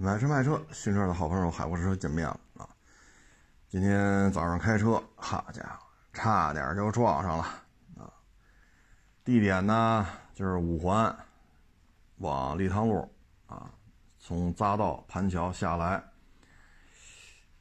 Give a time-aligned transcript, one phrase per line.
[0.00, 2.68] 买车卖车，新车的好朋友海沃车见面了啊！
[3.68, 7.42] 今天早上开车，好家伙，差点就撞上了
[7.96, 8.06] 啊！
[9.24, 11.12] 地点呢就是五环
[12.18, 13.12] 往立汤路
[13.48, 13.68] 啊，
[14.20, 16.00] 从匝道盘桥下来，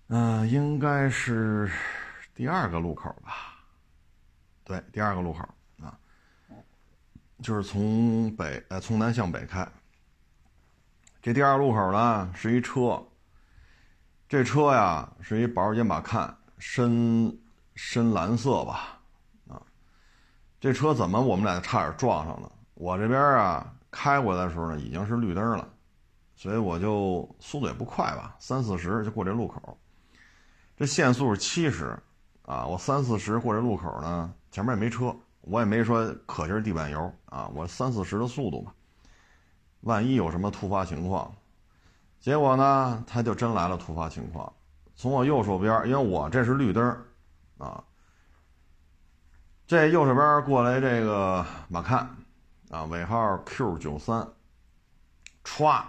[0.09, 1.67] 嗯，应该是
[2.35, 3.65] 第二个路口吧？
[4.63, 5.39] 对，第二个路口
[5.81, 5.97] 啊，
[7.41, 9.67] 就是从北呃从南向北开。
[11.27, 13.03] 这第二路口呢是一车，
[14.29, 17.37] 这车呀是一保时捷马看，深
[17.75, 18.97] 深蓝色吧，
[19.49, 19.61] 啊，
[20.57, 22.49] 这车怎么我们俩差点撞上了？
[22.75, 25.67] 我这边啊开过来的时候呢已经是绿灯了，
[26.33, 29.77] 所以我就速度也不快吧，三四十就过这路口，
[30.77, 31.99] 这限速是七十，
[32.43, 38.71] 啊，我三四十过这路口呢，前面也没车，我也没说可劲儿地板油啊，我三四十的速度嘛。
[39.81, 41.33] 万一有什么突发情况，
[42.19, 44.51] 结果呢，他就真来了突发情况。
[44.95, 46.83] 从我右手边，因为我这是绿灯
[47.57, 47.83] 啊，
[49.67, 52.09] 这右手边过来这个马看，
[52.69, 54.27] 啊，尾号 Q 九三，
[55.43, 55.83] 歘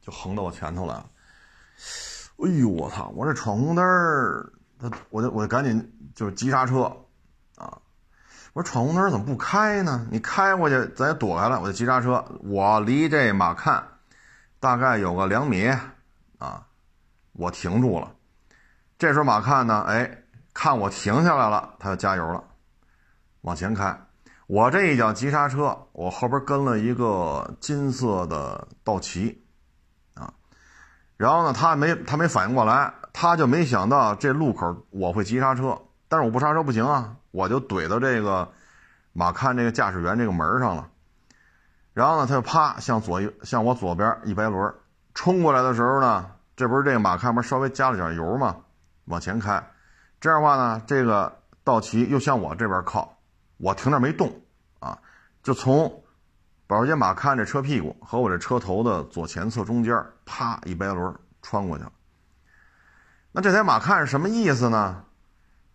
[0.00, 1.10] 就横到我前头来了。
[2.42, 3.08] 哎呦，我操！
[3.16, 3.84] 我这闯红灯
[4.78, 6.90] 他我就我就赶紧就是急刹车，
[8.52, 10.06] 我说闯红灯怎么不开呢？
[10.10, 11.60] 你开过去，咱也躲开了。
[11.60, 13.82] 我就急刹车，我离这马看
[14.58, 15.68] 大概有个两米
[16.38, 16.66] 啊，
[17.32, 18.10] 我停住了。
[18.98, 22.42] 这时候马看呢，哎，看我停下来了，他就加油了，
[23.42, 23.96] 往前开。
[24.48, 29.44] 我这一脚急刹车，我后边跟了一个金色的道奇
[30.14, 30.34] 啊，
[31.16, 37.16] 然后呢，他没他没反应过来，他就没想到这路口我会急刹车，但是我不刹车不行啊。
[37.30, 38.50] 我就怼到这个
[39.12, 40.88] 马看这个驾驶员这个门上了，
[41.92, 44.74] 然后呢，他就啪向左一向我左边一掰轮，
[45.14, 48.56] 冲过来的时候呢，这不是这个马看不是稍微加了点油吗？
[49.06, 49.70] 往前开，
[50.20, 53.18] 这样的话呢，这个道奇又向我这边靠，
[53.58, 54.40] 我停那没动
[54.78, 54.98] 啊，
[55.42, 56.02] 就从
[56.66, 61.92] 保时捷马看这车屁股和我这车头的左前侧中间，啪一掰轮穿过去了。
[63.32, 65.04] 那这台马看是什么意思呢？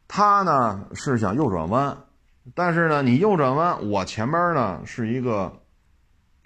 [0.07, 1.97] 他呢是想右转弯，
[2.53, 5.61] 但是呢，你右转弯，我前边呢是一个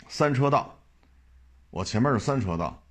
[0.08, 0.80] 三车道，
[1.70, 2.84] 我前面是三车道，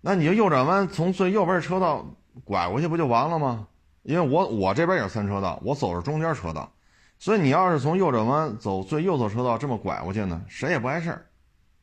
[0.00, 2.04] 那你就右转弯从最右边车道
[2.44, 3.68] 拐过去不就完了吗？
[4.02, 6.72] 因为我我这边也是三车道，我走是中间车道，
[7.18, 11.26] 所以你要是从右转弯走最右侧车道这么拐过去呢，谁也不碍事儿，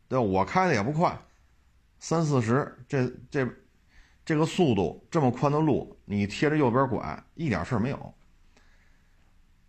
[0.10, 0.26] 对吧？
[0.26, 1.18] 我开的也不快，
[2.00, 3.48] 三四十，这这。
[4.30, 8.14] 这个速度这么宽的路，你贴着右边拐一点事儿没有，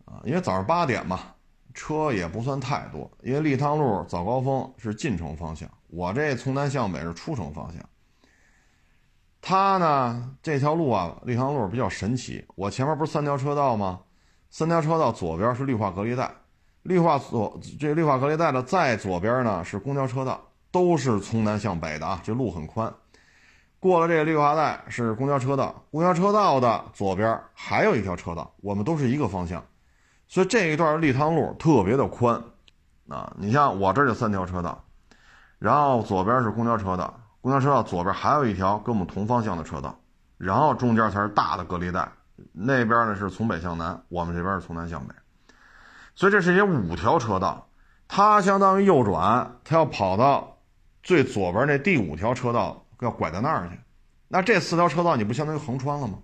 [0.04, 1.18] 啊，因为早上八点嘛，
[1.72, 3.10] 车也不算太多。
[3.22, 7.82] 因为立汤路早高峰是进城方向，我这从南向北是出城方向。
[9.40, 12.44] 他呢，这条路啊，立汤路比较神奇。
[12.54, 14.00] 我前面不是三条车道吗？
[14.50, 16.30] 三条车道左边是绿化隔离带，
[16.82, 20.38] 绿化左这绿化隔离带的再左边呢是公交车道，
[20.70, 22.92] 都是从南向北的啊，这路很宽。
[23.80, 29.64] 过了这个绿化带是公交车道，公交车道的左边还有一条车道，我们都是一个方向，
[30.28, 32.38] 所以这一段立汤路特别的宽，
[33.08, 34.84] 啊，你像我这就三条车道，
[35.58, 39.98] 然后左边是公交车道，公交车道左边还有一条跟我们同方向的车道，
[40.36, 42.06] 然后中间才是大的隔离带，
[42.52, 45.14] 那边呢是从北向南，我们这边是从南向北，
[46.14, 47.66] 所以这是一五条车道，
[48.08, 50.58] 它相当于右转，它要跑到
[51.02, 52.84] 最左边那第五条车道。
[53.04, 53.78] 要拐到那儿去，
[54.28, 56.18] 那这四条车道你不相当于横穿了吗？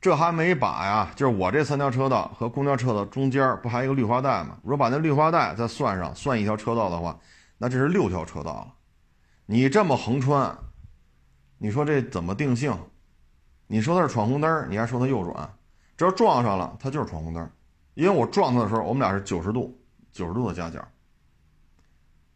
[0.00, 4.58] 这还没把呀，就是我这三条车道和公交车道中间不还有一个绿化带吗？
[4.62, 7.20] 如果把那绿化带再算上，算一条车道的话，
[7.58, 8.74] 那这是六条车道了。
[9.44, 10.56] 你这么横穿，
[11.58, 12.74] 你说这怎么定性？
[13.66, 15.54] 你说他是闯红灯，你还说他右转，
[15.98, 17.50] 只要撞上了，他就是闯红灯。
[17.92, 19.78] 因为我撞他的时候，我们俩是九十度，
[20.10, 20.82] 九十度的夹角。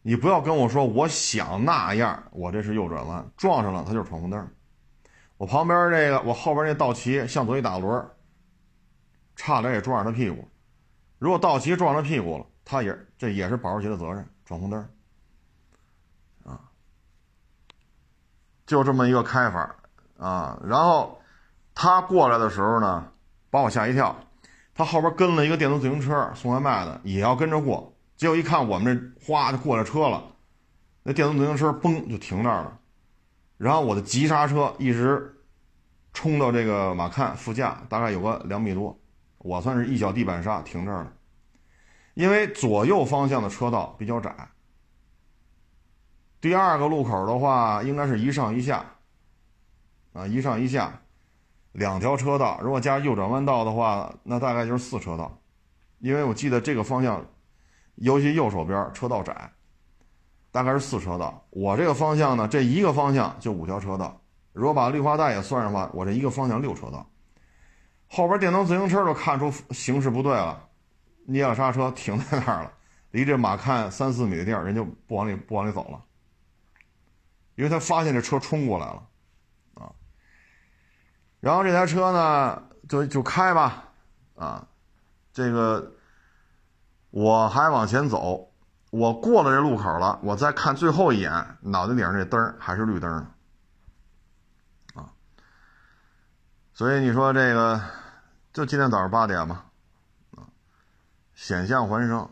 [0.06, 4.48] 你不要跟我说我想那样，我这是右转弯，撞上了它就是闯红灯。
[5.38, 8.06] 我旁边这个，我后边那道奇向左一打轮，
[9.34, 10.46] 差点也撞上他屁股。
[11.18, 14.78] 如果道奇撞上屁股了，他也这也是保时捷的责任，闯红灯。
[16.44, 16.60] 啊，
[18.66, 19.74] 就这么一个开法
[20.18, 20.60] 啊。
[20.66, 21.18] 然后
[21.74, 23.10] 他过来的时候呢，
[23.48, 24.14] 把我吓一跳。
[24.74, 27.93] 他后边跟了一个电动自行车送外卖的，也要跟着过。
[28.16, 30.22] 结果一看，我们这哗就过来车了，
[31.02, 32.78] 那电动自行车嘣就停那儿了，
[33.56, 35.42] 然后我的急刹车一直
[36.12, 38.98] 冲到这个马看副驾，大概有个两米多，
[39.38, 41.12] 我算是一脚地板刹停这儿了，
[42.14, 44.48] 因为左右方向的车道比较窄，
[46.40, 48.84] 第二个路口的话，应该是一上一下，
[50.12, 51.00] 啊，一上一下，
[51.72, 52.60] 两条车道。
[52.62, 55.36] 如果加右转弯道的话，那大概就是四车道，
[55.98, 57.26] 因为我记得这个方向，
[57.96, 59.50] 尤其右手边车道窄，
[60.50, 61.44] 大概是四车道。
[61.50, 64.20] 我这个方向呢，这一个方向就五条车道，
[64.52, 67.08] 如果把绿化带也算上的话，我这一个方向六车道。
[68.06, 70.68] 后边电动自行车都看出形势不对了，
[71.24, 72.72] 捏了刹车停在那儿了，
[73.10, 76.00] 离这马看三四米的地儿，人就不往里不往里走了，
[77.56, 79.08] 因为他发现这车冲过来了，
[79.74, 79.90] 啊，
[81.40, 83.84] 然后这台车呢就就开吧，
[84.36, 84.64] 啊，
[85.32, 85.92] 这个
[87.14, 88.50] 我还往前走，
[88.90, 93.28] 我过了这路口了，我再看最后一眼，脑袋顶上这灯还是绿灯呢
[94.94, 95.14] 啊，
[96.72, 97.80] 所以你说这个。
[98.52, 99.64] 就今天早上八点嘛，
[100.36, 100.46] 啊，
[101.34, 102.30] 险象环生。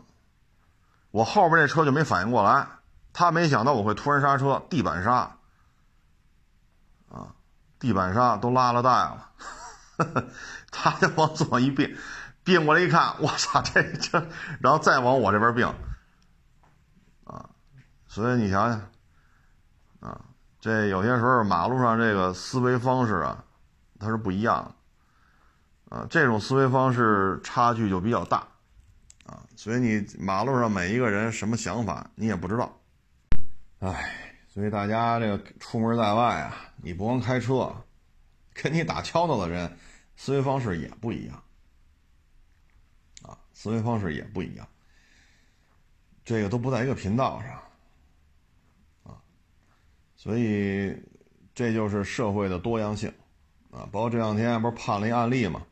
[1.11, 2.65] 我后边那车就没反应过来，
[3.11, 5.35] 他没想到我会突然刹车，地板刹，
[7.09, 7.35] 啊，
[7.77, 9.31] 地板刹都拉了带了，
[10.71, 11.97] 他就往左一变，
[12.43, 14.27] 并过来一看，我操，这这，
[14.59, 15.65] 然后再往我这边并，
[17.23, 17.49] 啊，
[18.07, 18.91] 所以你想想，
[19.99, 20.21] 啊，
[20.59, 23.43] 这有些时候马路上这个思维方式啊，
[23.99, 24.75] 它是不一样的。
[25.95, 28.37] 啊，这种思维方式差距就比较大，
[29.27, 32.81] 啊，所以你马路上每一个人什么想法你也不知道，
[33.77, 37.71] 哎，所以大家这个出门在外啊，你不光开车，
[38.55, 39.77] 跟你打交道的人
[40.15, 41.42] 思维方式也不一样，
[43.63, 44.67] 思维方式也不一样，
[46.25, 47.53] 这个都不在一个频道上，
[49.03, 49.15] 啊，
[50.17, 50.93] 所以
[51.55, 53.09] 这就是社会的多样性，
[53.71, 55.65] 啊，包括这两天不是判了一案例嘛。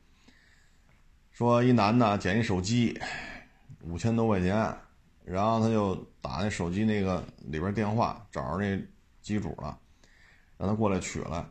[1.33, 2.97] 说一男的捡一手机，
[3.81, 4.73] 五千多块钱，
[5.25, 8.81] 然后他就打那手机那个里边电话，找着那
[9.21, 9.77] 机主了，
[10.57, 11.45] 让他过来取来。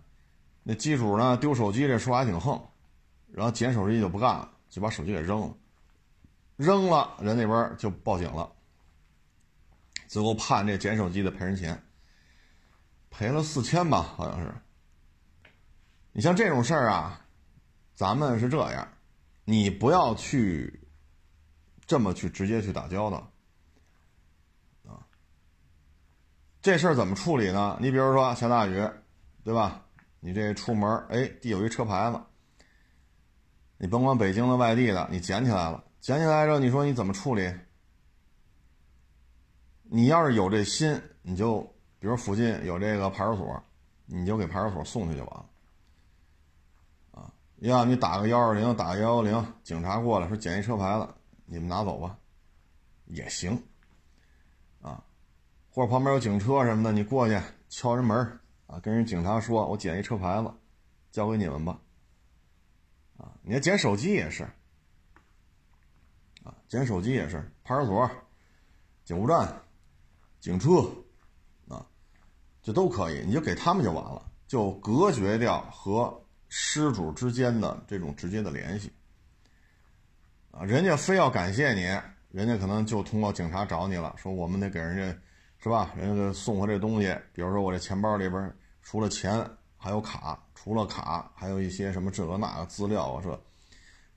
[0.63, 2.59] 那机主呢丢手机这说还挺横，
[3.31, 5.55] 然后捡手机就不干了，就把手机给扔了。
[6.61, 8.53] 扔了，人那边就报警了，
[10.07, 11.83] 最后判这捡手机的赔人钱，
[13.09, 14.55] 赔了四千吧，好像是。
[16.13, 17.25] 你像这种事儿啊，
[17.95, 18.87] 咱们是这样。
[19.45, 20.87] 你不要去
[21.87, 23.33] 这么去直接去打交道
[24.87, 25.01] 啊！
[26.61, 27.79] 这事儿怎么处理呢？
[27.81, 28.87] 你比如说下大雨，
[29.43, 29.87] 对吧？
[30.21, 32.21] 你这出门，哎，地有一车牌子，
[33.79, 37.53] 你甭管北京的、外地的，你捡起来了，捡起来之后，你说你怎么处理？
[39.83, 41.61] 你要是有这心，你就
[41.99, 43.63] 比如附近有这个派出所，
[44.07, 45.47] 你就给派出所送去就完了。
[47.11, 51.07] 啊要你打个幺二零，打个幺幺零，警察过来说捡一车牌子，
[51.45, 52.19] 你们拿走吧，
[53.07, 53.63] 也行，
[54.81, 55.05] 啊，
[55.71, 57.39] 或者旁边有警车什么的，你过去
[57.69, 58.17] 敲人门
[58.67, 60.51] 啊，跟人警察说，我捡一车牌子，
[61.11, 61.79] 交给你们吧，
[63.19, 64.49] 啊，你要捡手机也是，
[66.71, 68.11] 捡手机也是，派出所、
[69.05, 69.55] 警务站、
[70.41, 70.91] 警车，
[71.69, 71.85] 啊，
[72.63, 76.19] 这都可以，你就给他们就完了，就隔绝掉和。
[76.53, 78.91] 失主之间的这种直接的联系，
[80.51, 81.83] 啊，人家非要感谢你，
[82.37, 85.21] 人家可能就通过警察找你了，说我们得给人家，
[85.63, 85.93] 是吧？
[85.97, 88.53] 人家送我这东西，比如说我这钱包里边
[88.83, 93.41] 除了钱还有卡，除了卡还有一些什么这个那个资料啊，这，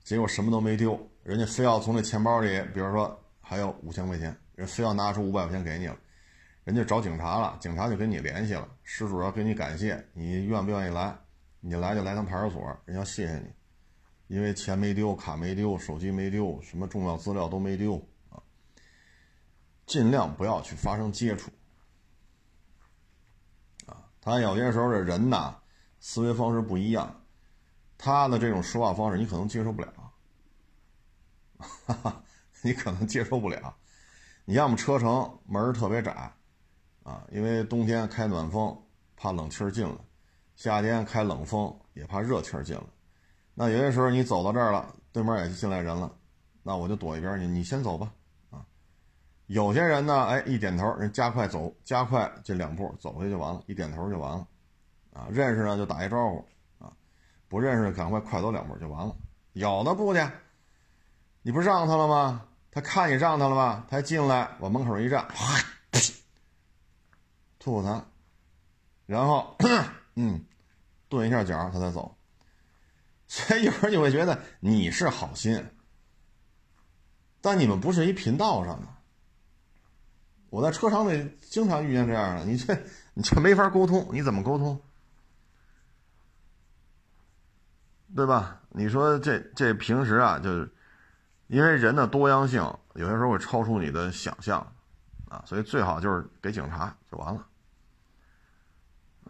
[0.02, 5.96] 结果什么都没丢，人家非要从这钱包里，比如说还有五千块钱，人非要拿出五百块钱给你了，
[6.64, 11.16] 人家找警察了，警察就跟你联系了，失主要跟你感谢，你愿不愿意来？
[11.60, 17.96] 你来就来趟派出所，人要谢谢你，因为钱没丢，卡没丢，手机没丢，什么重要资料都没丢
[18.28, 18.36] 啊。
[19.86, 21.50] 尽量不要去发生接触
[23.86, 23.96] 啊。
[24.20, 25.56] 他有些时候这人呐，
[26.00, 27.22] 思维方式不一样，
[27.96, 30.03] 他的这种说话方式你可能接受不了，
[31.86, 32.22] 哈 哈，
[32.62, 33.74] 你可能接受不了。
[34.44, 36.32] 你要么车程门特别窄
[37.02, 38.76] 啊，因为冬天开暖风，
[39.16, 39.94] 怕冷气进来。
[40.56, 42.82] 夏天开冷风也怕热气进来，
[43.54, 46.16] 那有些时候你走到这儿了，对面也进来人了，
[46.62, 48.12] 那我就躲一边去，你先走吧，
[48.50, 48.64] 啊，
[49.46, 54.46] 有些人呢，哎，一点头，人加快走，加快这两步走回去就完了，一点头就完了，
[55.12, 56.46] 啊，认识呢就打一招呼，
[56.78, 56.92] 啊，
[57.48, 59.16] 不认识赶快快走两步就完了，
[59.54, 60.20] 有的不去，
[61.46, 62.46] 你不让他了吗？
[62.70, 63.86] 他看你让他了吗？
[63.90, 65.28] 他进来往门口一站，
[67.58, 68.02] 吐吐痰，
[69.04, 69.54] 然后。
[70.14, 70.42] 嗯，
[71.10, 72.16] 顿一下脚，他才走。
[73.28, 75.62] 所以有时候你会觉得你是好心，
[77.42, 78.86] 但你们不是一频道上的。
[80.48, 82.74] 我在车厂里经常遇见这样的，你这
[83.12, 84.80] 你这没法沟通，你怎么沟通？
[88.16, 88.62] 对吧？
[88.70, 90.73] 你说这这平时啊，就是
[91.54, 92.60] 因为人的多样性，
[92.94, 94.58] 有些时候会超出你的想象
[95.28, 97.46] 啊，所以最好就是给警察就完了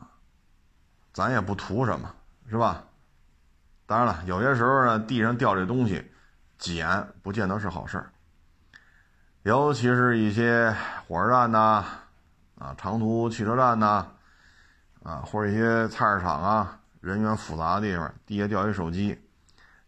[0.01, 0.09] 啊，
[1.13, 2.11] 咱也不图什么，
[2.49, 2.83] 是吧？
[3.85, 6.11] 当然了，有些时候呢，地上掉这东西，
[6.57, 8.11] 捡不见得是好事儿，
[9.43, 10.75] 尤其是一些
[11.07, 11.85] 火车站呐，
[12.59, 14.07] 啊，长途汽车站呐，
[15.03, 16.81] 啊，或者一些菜市场啊。
[17.03, 19.21] 人员复杂的地方，地下掉一手机，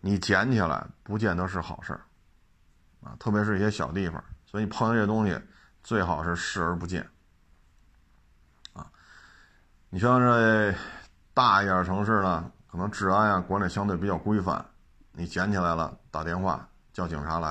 [0.03, 2.01] 你捡起来不见得是好事儿，
[3.07, 5.41] 啊，特别是一些小地方，所以你碰见这东西，
[5.85, 7.09] 最好是视而不见，
[8.73, 8.91] 啊，
[9.91, 10.75] 你像这
[11.33, 14.67] 大一点城市呢，可能治安啊管理相对比较规范，
[15.13, 17.49] 你捡起来了，打电话叫警察来，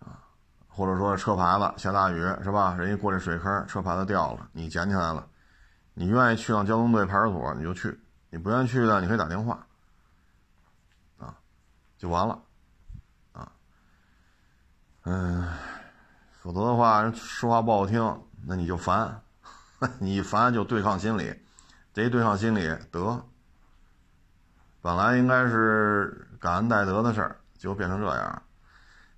[0.00, 0.20] 啊，
[0.68, 2.74] 或者说车牌子下大雨是吧？
[2.74, 5.26] 人家过这水坑，车牌子掉了，你捡起来了。
[5.94, 7.90] 你愿意去趟交通队派出所，你就去；
[8.28, 9.66] 你不愿意去呢，你可以打电话，
[11.18, 11.34] 啊，
[11.96, 12.38] 就完了，
[15.04, 15.48] 嗯，
[16.40, 19.20] 否则的话，说话不好听，那你就烦，
[19.98, 21.34] 你一烦就对抗心理，
[21.92, 23.24] 这一对抗心理得，
[24.80, 28.42] 本来应该是感恩戴德的事儿，结果变成这样。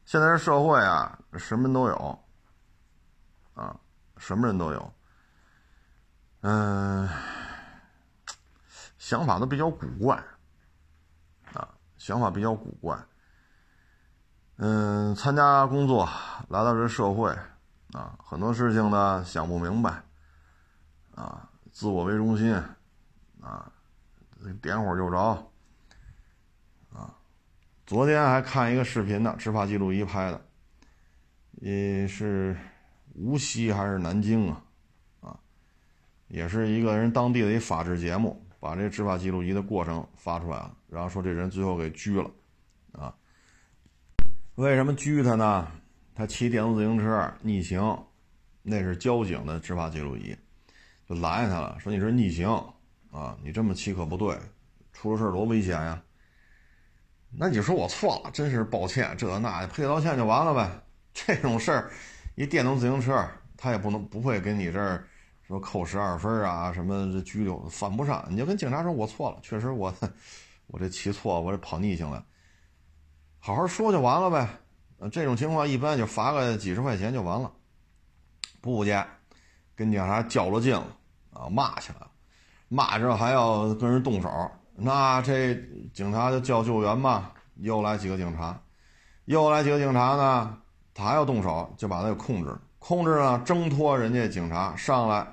[0.06, 2.24] 现在这社会啊，什么人都有，
[3.54, 3.76] 啊，
[4.16, 4.94] 什么人都有。
[6.40, 7.08] 嗯，
[8.98, 10.16] 想法都比较古怪，
[11.52, 12.98] 啊，想法比较古怪。
[14.56, 16.08] 嗯，参加工作，
[16.48, 17.28] 来到这社会，
[17.92, 20.00] 啊，很多事情呢想不明白，
[21.16, 22.54] 啊，自我为中心，
[23.40, 23.72] 啊，
[24.62, 25.18] 点火就着，
[26.92, 27.12] 啊，
[27.84, 30.40] 昨天还看一个视频呢，执法记录仪拍的，
[31.54, 32.56] 也是
[33.16, 34.62] 无锡还是南京啊？
[35.20, 35.36] 啊
[36.28, 42.30] 也是一个人当地的一法制节目，把这执法记录仪的过程发出来了，然后说这人最后给拘了，
[44.56, 45.66] 为什么拘他呢？
[46.14, 47.82] 他骑电动自行车逆行，
[48.62, 50.36] 那是交警的执法记录仪，
[51.08, 52.48] 就拦下他了，说你这逆行，
[53.10, 54.38] 啊，你这么骑可不对，
[54.92, 56.00] 出了事多危险呀。
[57.36, 60.70] 那你说我错了，真是抱歉，这那赔道歉就完了呗。
[61.12, 61.90] 这种事儿，
[62.36, 65.04] 一电动自行车他也不能不会给你这儿。
[65.42, 69.92] 说扣十二分啊，什么这拘留犯不上，你就跟警察说，我错了，确实我，
[70.68, 72.24] 我这骑错，我这跑逆行了，
[73.46, 74.48] 好好说就完了呗。
[75.12, 77.52] 这种情况一般就罚个几十块钱就完了。
[78.62, 78.98] 不去，
[79.76, 80.86] 跟警察较了劲了
[81.34, 82.10] 啊，骂去了，
[82.68, 84.30] 骂之后还要跟人动手，
[84.74, 85.54] 那这
[85.92, 88.58] 警察就叫救援嘛，又来几个警察，
[89.26, 90.56] 又来几个警察呢，
[90.94, 92.56] 他还要动手，就把他给控制。
[92.78, 95.26] 控制呢，挣脱人家警察上来，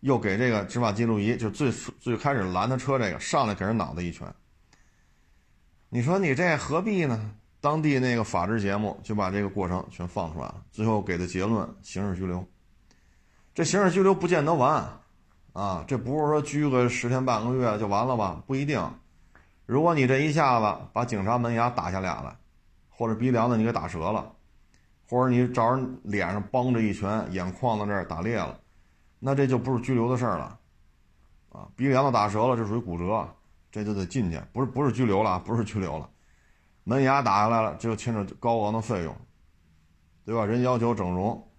[0.00, 4.26] 又给这个执法记录仪，就最最开始拦他车这个上来给人脑袋一拳。
[5.88, 7.32] 你说你这何必呢？
[7.60, 12.46] 当地那个法制节目就把这个过程全放出来了，最后给的结论：刑事拘留。
[13.54, 14.84] 这刑事拘留不见得完，
[15.52, 18.42] 啊，这不是说拘个十天半个月就完了吧？
[18.46, 18.80] 不一定。
[19.64, 22.36] 如果你这一下子把警察门牙打下俩来，
[22.88, 24.32] 或者鼻梁子你给打折了。
[25.08, 28.58] 或者你找人脸上帮着一拳，眼眶子这儿打裂了，
[29.20, 30.58] 那这就不是拘留的事儿了，
[31.50, 33.32] 啊，鼻梁子打折了，这属于骨折，
[33.70, 36.08] 这就得进去，不是不是拘留了，不是拘留了，
[36.84, 39.14] 门牙打下来了，这就牵扯高昂的费用，
[40.24, 40.44] 对吧？
[40.44, 41.50] 人要求整容，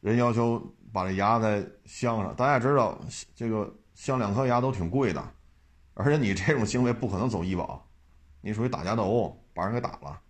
[0.00, 0.58] 人要求
[0.92, 2.98] 把这牙再镶上，大家知道
[3.34, 5.22] 这个镶两颗牙都挺贵的，
[5.94, 7.86] 而且你这种行为不可能走医保，
[8.40, 10.20] 你属于打架斗殴，把人给打了。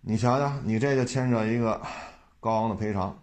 [0.00, 1.80] 你瞧瞧，你这就牵扯一个
[2.38, 3.18] 高昂的赔偿，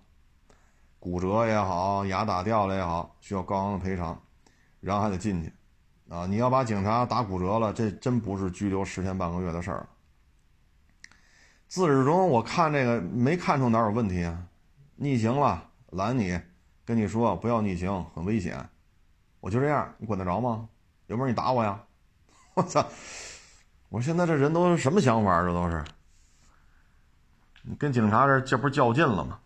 [0.99, 4.21] 骨折也好，牙打掉了也好，需要高昂的赔偿，
[4.81, 5.53] 然后还得进去，
[6.13, 9.87] 啊，你要把警察打骨折了，这真不是拘留十天半个月的事儿。
[11.67, 14.45] 自始至终我看这个没看出哪有问题啊，
[14.95, 16.39] 逆行了拦你，
[16.85, 18.69] 跟你说不要逆行，很危险，
[19.39, 20.69] 我就这样，你管得着吗？
[21.07, 21.83] 有本事你打我呀！
[22.53, 22.85] 我操！
[23.89, 25.41] 我现在这人都什么想法？
[25.41, 25.83] 这都是。
[27.63, 29.39] 你跟警察这这不是较劲了吗？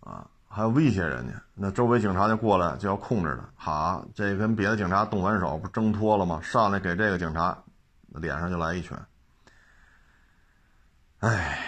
[0.00, 3.72] 啊，还要威胁人家，那周围警察就过来就要控制他。
[3.72, 6.40] 好，这跟别的警察动完手，不挣脱了吗？
[6.42, 7.56] 上来给这个警察
[8.08, 8.98] 脸上就来一拳。
[11.20, 11.58] 哎，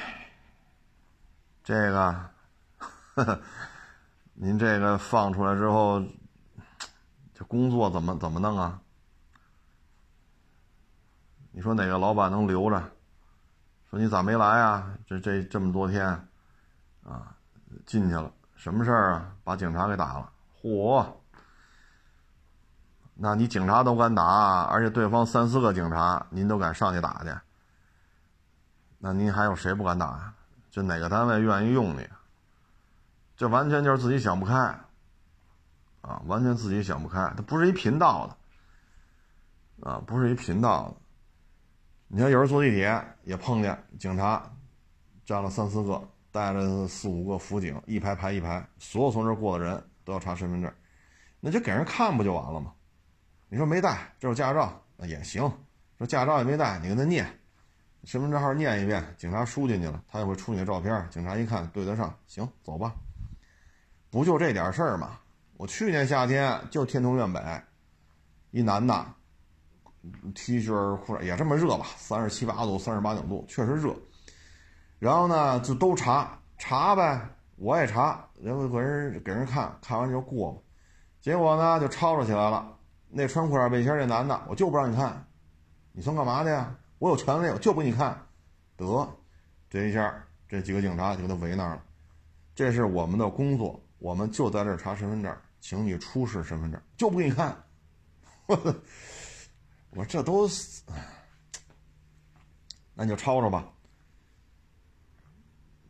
[1.63, 2.31] 这个
[3.15, 3.41] 呵呵，
[4.35, 6.03] 您这个放出来之后，
[7.35, 8.81] 这工作怎么怎么弄啊？
[11.53, 12.83] 你说哪个老板能留着？
[13.91, 14.95] 说你咋没来啊？
[15.07, 16.07] 这这这么多天，
[17.03, 17.37] 啊，
[17.85, 19.33] 进去了，什么事儿啊？
[19.43, 21.03] 把警察给打了，嚯！
[23.15, 27.35] 那你警察都敢打，而且对方三四个警察，您都敢上去打去？
[28.99, 30.35] 那您还有谁不敢打呀？
[30.71, 32.07] 就哪个单位愿意用你？
[33.35, 34.55] 这完全就是自己想不开，
[36.03, 37.33] 啊，完全自己想不开。
[37.35, 40.97] 他不是一频道的，啊，不是一频道的。
[42.09, 44.43] 你看，有人坐地铁也碰见警察，
[45.25, 50.73] 站了三四个，带着四五个辅警，一排排一排，所有从这儿过的人都要查身份证，
[51.41, 52.73] 那就给人看不就完了吗？
[53.49, 55.43] 你说没带，这有驾照，那也行。
[55.99, 57.27] 说驾照也没带，你跟他念，
[58.05, 61.07] 身份证号念一遍，警察输进去了，他也会出你的照片。
[61.11, 62.95] 警察一看对得上，行，走吧。
[64.09, 65.19] 不就这点事儿吗？
[65.57, 67.41] 我去年夏天就天通苑北，
[68.51, 69.07] 一男的
[70.35, 73.95] ，T 恤裤衩也这么热吧，三十七八度，三十八九度，确实热。
[75.01, 77.21] 然后呢，就都查查呗，
[77.57, 80.61] 我也查，然后给人给人看看完就过吧。
[81.21, 82.77] 结果呢，就吵吵起来了。
[83.09, 85.27] 那穿裤衩背心那男的，我就不让你看，
[85.93, 86.77] 你算干嘛的呀？
[86.99, 88.27] 我有权利，我就不给你看。
[88.77, 89.09] 得，
[89.71, 90.15] 这一下
[90.47, 91.83] 这几个警察就给他围那儿了。
[92.55, 97.57] 这是我们的工作，我们就在这查身份证，请你出示身份证，就不给你看。
[98.47, 100.47] 我这都，
[102.95, 103.65] 那你就吵吵吧。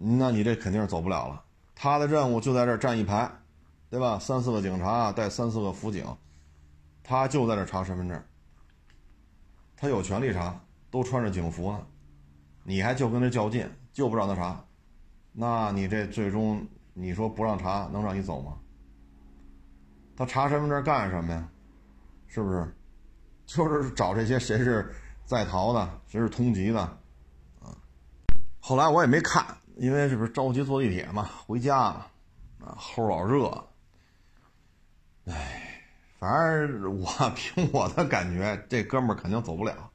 [0.02, 1.44] 那你这肯定是走不了了。
[1.74, 3.30] 他的任务就在这儿站一排，
[3.90, 4.18] 对吧？
[4.18, 6.04] 三四个警察带三四个辅警。
[7.02, 8.22] 他就在这查身份证，
[9.76, 11.86] 他有权利查，都穿着警服呢，
[12.62, 14.64] 你还就跟他较劲，就不让他查，
[15.32, 16.64] 那你这最终
[16.94, 18.56] 你说不让查，能让你走吗？
[20.16, 21.48] 他查身份证干什么呀？
[22.28, 22.74] 是不是？
[23.46, 27.76] 就是找这些谁是在逃的，谁是通缉的，啊。
[28.60, 29.44] 后来我也没看，
[29.80, 32.06] 因为这不是着急坐地铁嘛，回家嘛，
[32.66, 33.66] 啊，齁老热，
[35.24, 35.66] 唉。
[36.18, 39.90] 反正我 凭我的感觉，这哥们儿肯定走不了。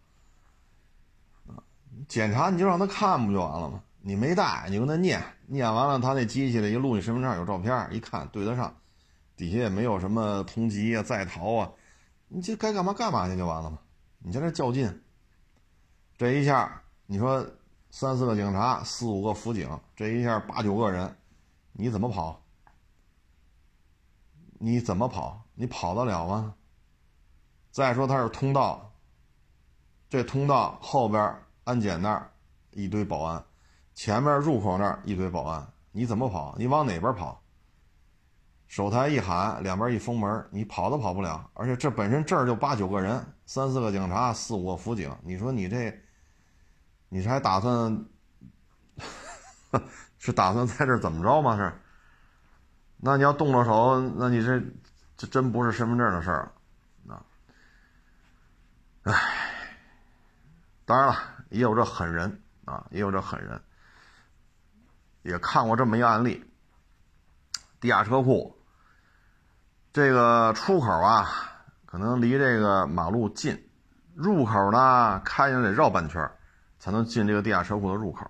[1.45, 1.61] 啊，
[2.07, 3.83] 检查你就让他看不就完了吗？
[4.01, 8.75] 你没带，你跟他念，念完了他那机器里一录你身份证有照片，一看对得上，
[9.37, 11.71] 底下也没有什么通缉啊、在逃啊，
[12.27, 13.77] 你这该干嘛干嘛去就完了吗？
[14.17, 15.03] 你在这较劲，
[16.17, 17.47] 这一下你说
[17.97, 21.15] 三四个警察、四五个辅警，这一下八九个人，
[21.71, 22.43] 你怎么跑？
[24.59, 25.41] 你怎么跑？
[25.53, 26.53] 你跑得了吗？
[27.71, 28.93] 再说它是通道，
[30.09, 32.29] 这通道后边安检那儿
[32.71, 33.41] 一堆保安，
[33.93, 36.53] 前面入口那儿一堆保安，你怎么跑？
[36.57, 37.41] 你往哪边跑？
[38.67, 41.49] 手台一喊，两边一封门，你跑都跑不了。
[41.53, 45.97] 而且这本身这儿就八九个人，三四个警察，四五个辅警，你说你这，
[47.15, 48.05] 你是还打算
[50.19, 51.55] 是打算在这怎么着吗？
[51.55, 51.71] 是？
[52.97, 54.61] 那你要动了手，那你这
[55.15, 56.51] 这真不是身份证的事儿，
[57.07, 57.23] 啊！
[59.03, 59.13] 唉，
[60.83, 61.15] 当然了，
[61.51, 63.61] 也有这狠人啊，也有这狠人，
[65.21, 66.43] 也看过这么一个案例。
[67.79, 68.61] 地下车库
[69.93, 71.29] 这个出口啊，
[71.85, 73.69] 可能离这个马路近，
[74.13, 76.29] 入口呢开进来得绕半圈
[76.85, 78.29] 才能进这个地下车库的入口，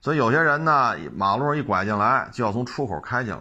[0.00, 3.40] 所以有些人呢，马路上一拐进来，就要从出口开进来。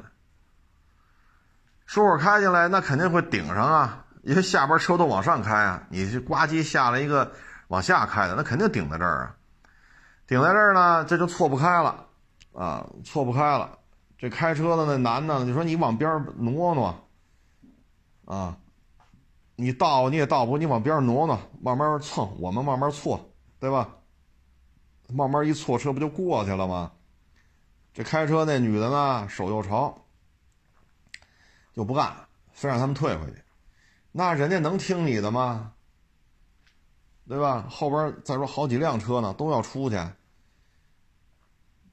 [1.88, 5.82] 出口开进来，那肯定会顶上啊，因为下边车都往上开啊。
[5.90, 7.32] 你是呱唧下来一个
[7.70, 9.36] 往下开的，那肯定顶在这儿啊。
[10.28, 12.06] 顶在这儿呢，这就错不开了
[12.54, 13.80] 啊，错不开了。
[14.20, 16.96] 这开车的那男的就说：“你往边挪挪
[18.26, 18.58] 啊，
[19.56, 23.28] 你倒你也倒不，你往边挪挪，慢慢蹭，我们慢慢错，
[23.60, 23.90] 对吧？
[25.13, 26.91] 慢慢一错车不就过去了吗？”
[27.94, 29.96] 这开车那女的呢，手又长。
[31.74, 32.15] 就不干，
[32.54, 33.44] 非让他们退回去，
[34.13, 35.74] 那人家能听你的吗？
[37.28, 37.68] 对吧？
[37.70, 40.00] 后边再说好几辆车呢，都要出去。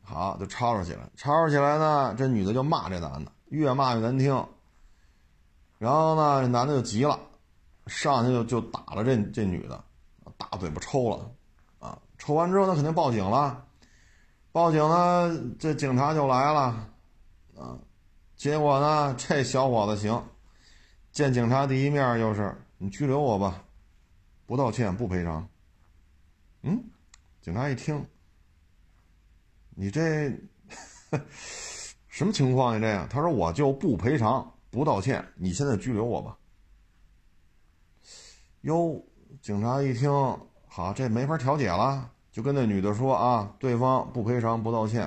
[0.03, 4.47] 好，就吵吵起来，吵吵起来呢，这女的就骂这男的，越骂越难听。
[5.79, 7.19] 然后呢，这男的就急了，
[7.89, 9.83] 上去就就打了这这女的，
[10.37, 11.29] 大嘴巴抽了，
[12.23, 13.67] 抽完之后那肯定报警了，
[14.53, 16.89] 报警呢，这警察就来了，
[17.57, 17.77] 啊。
[18.37, 19.13] 结果呢？
[19.19, 20.25] 这小伙子行，
[21.11, 23.65] 见警察第一面就是你拘留我吧，
[24.47, 25.49] 不道歉不赔偿。
[26.63, 26.81] 嗯，
[27.41, 28.07] 警察一听，
[29.71, 30.31] 你这
[32.07, 32.81] 什么情况呀？
[32.81, 36.39] 这样，他说我就不赔偿不道歉，你现在拘留我吧。
[38.61, 39.05] 哟，
[39.41, 40.09] 警察一听，
[40.75, 45.07] 好，这没法调解了，就跟那女的说啊，对方不赔偿不道歉，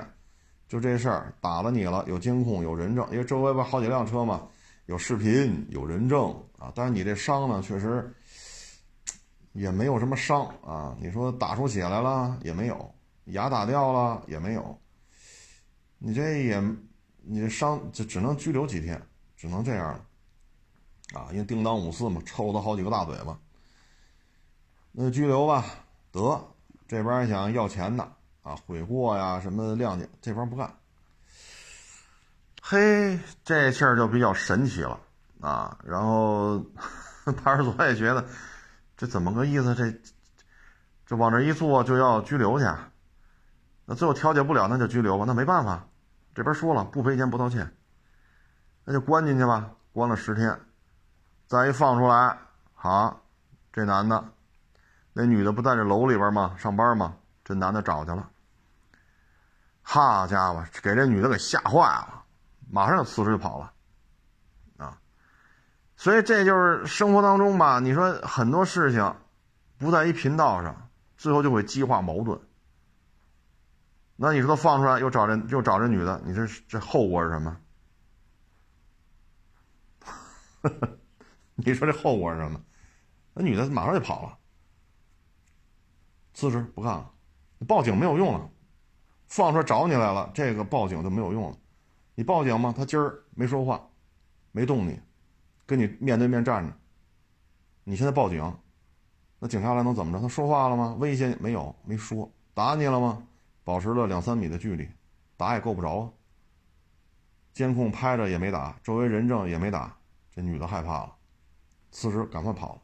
[0.68, 4.48] 就这事儿打了你了，有监控有人证，因为周围不好几辆车嘛，
[4.86, 6.72] 有视频有人证啊。
[6.76, 8.14] 但是你这伤呢，确实
[9.54, 10.96] 也没有什么伤啊。
[11.02, 14.80] 你说打出血来了也没有，牙打掉了也没有，
[15.98, 16.62] 你这也
[17.24, 19.02] 你这伤就只能拘留几天，
[19.36, 21.30] 只能这样了啊。
[21.32, 23.36] 因为叮当五四嘛，抽他好几个大嘴巴，
[24.98, 25.64] 那拘留吧。
[26.12, 26.42] 得
[26.88, 28.08] 这边想要钱的。
[28.44, 30.72] 啊，悔过呀，什么谅解，这边不干。
[32.62, 35.00] 嘿，这气儿就比较神奇了
[35.42, 35.76] 啊。
[35.84, 36.64] 然后
[37.44, 38.24] 派出所也觉得，
[38.96, 39.74] 这怎么个意思？
[39.74, 39.92] 这
[41.08, 42.66] 这往这一坐就要拘留去？
[43.86, 45.26] 那最后调解不了，那就拘留吧。
[45.28, 45.88] 那没办法，
[46.36, 47.76] 这边说了不赔钱不道歉，
[48.84, 50.60] 那就关进去吧，关了十天。
[51.48, 52.38] 再一放出来，
[52.76, 53.22] 好，
[53.74, 54.24] 这男的，
[55.18, 56.58] 那女的不在这楼里边吗？
[56.60, 57.16] 上班吗？
[57.46, 58.30] 这男的找去了。
[59.82, 62.26] 好家伙，给这女的给吓坏了，
[62.70, 63.72] 马上就辞职就跑了，
[64.76, 65.00] 啊！
[65.96, 69.16] 所以这就是生活当中吧，你说很多事情
[69.78, 72.38] 不在一频道上，最后就会激化矛盾。
[74.18, 77.58] 那你说他放出来又找这又找这女的，你这这后果是什么？
[81.56, 82.60] 你说这后果是什么？
[83.34, 84.38] 那女的马上就跑了，
[86.36, 87.12] 辞职不干了，
[87.68, 88.48] 报警没有用了。
[89.28, 91.58] 放出来找你来了，这个报警就没有用了。
[92.14, 92.72] 你报警吗？
[92.78, 93.82] 他今儿没说话，
[94.52, 95.00] 没动你，
[95.66, 96.72] 跟你面对面站着。
[97.84, 98.56] 你现在报警，
[99.40, 100.20] 那警察来能怎么着？
[100.20, 100.96] 他说话了吗？
[101.00, 101.76] 威胁没有？
[101.84, 102.32] 没说。
[102.54, 103.24] 打你了吗？
[103.64, 104.88] 保持了两三米的距离，
[105.36, 106.12] 打也够不着啊。
[107.52, 109.98] 监控拍着也没打，周围人证也没打，
[110.30, 111.16] 这女的害怕了，
[111.92, 112.82] 辞职赶快跑了。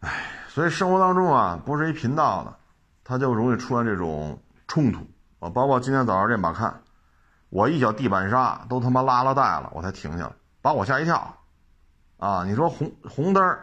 [0.00, 2.56] 哎，所以生活当中啊，不是一频道的。
[3.02, 5.04] 他就容易出现这种冲突
[5.40, 6.82] 啊，包括今天早上这马看，
[7.48, 10.32] 我一脚地板刹都他妈拉了带了，我才停下来，
[10.62, 11.36] 把我吓一跳，
[12.18, 13.58] 啊，你说红红灯，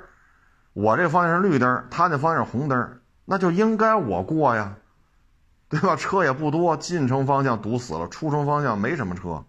[0.74, 4.76] 我这方向是绿灯，他那方向是红灯，那就应该我过呀，
[5.70, 5.96] 对吧？
[5.96, 9.46] 车也不多，进城方向堵死了，出城方向没什么车，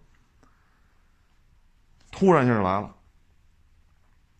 [2.11, 2.95] 突然一下就来了，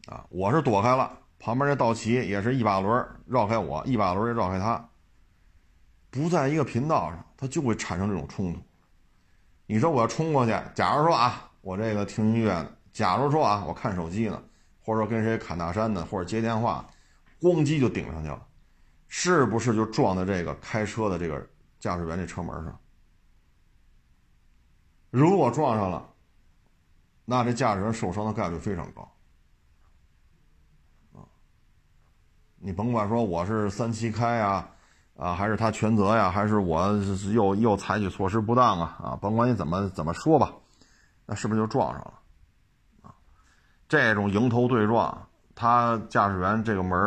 [0.08, 4.90] 啊，我是躲开了，旁边这道奇也是一把轮绕开我，一把轮也绕开他。
[6.12, 8.60] 不在一个频道上，它就会产生这种冲突。
[9.66, 14.44] 你说我要冲过去，假如说啊，我这个听音乐呢，假如说啊，我看手机呢，
[14.82, 16.86] 或者说跟谁侃大山呢，或者接电话，
[17.40, 18.48] 咣叽就顶上去了，
[19.08, 21.48] 是不是就撞在这个开车的这个
[21.80, 22.80] 驾驶员这车门上？
[25.12, 26.10] 如果撞上了，
[27.26, 29.02] 那这驾驶员受伤的概率非常高。
[31.14, 31.22] 啊，
[32.62, 34.70] 你甭管说我是三七开啊。
[35.20, 36.32] 啊，还是他全责呀？
[36.32, 36.98] 还是我
[37.34, 38.98] 又又采取措施不当啊？
[39.04, 40.54] 啊，甭管你怎么怎么说吧，
[41.26, 42.14] 那是不是就撞上了？
[43.02, 43.12] 啊，
[43.90, 46.98] 这种迎头对撞，他驾驶员这个门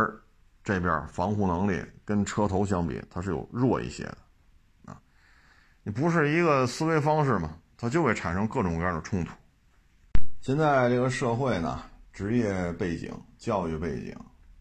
[0.62, 4.18] 这边防护能力跟车头相比，它是有弱一些的，
[4.84, 5.00] 啊，
[5.82, 9.32] 你不是一个思维方式嘛，它就会产生各种各样的冲突。
[10.42, 11.80] 现在这个社会呢，
[12.12, 14.14] 职业背景、教育背景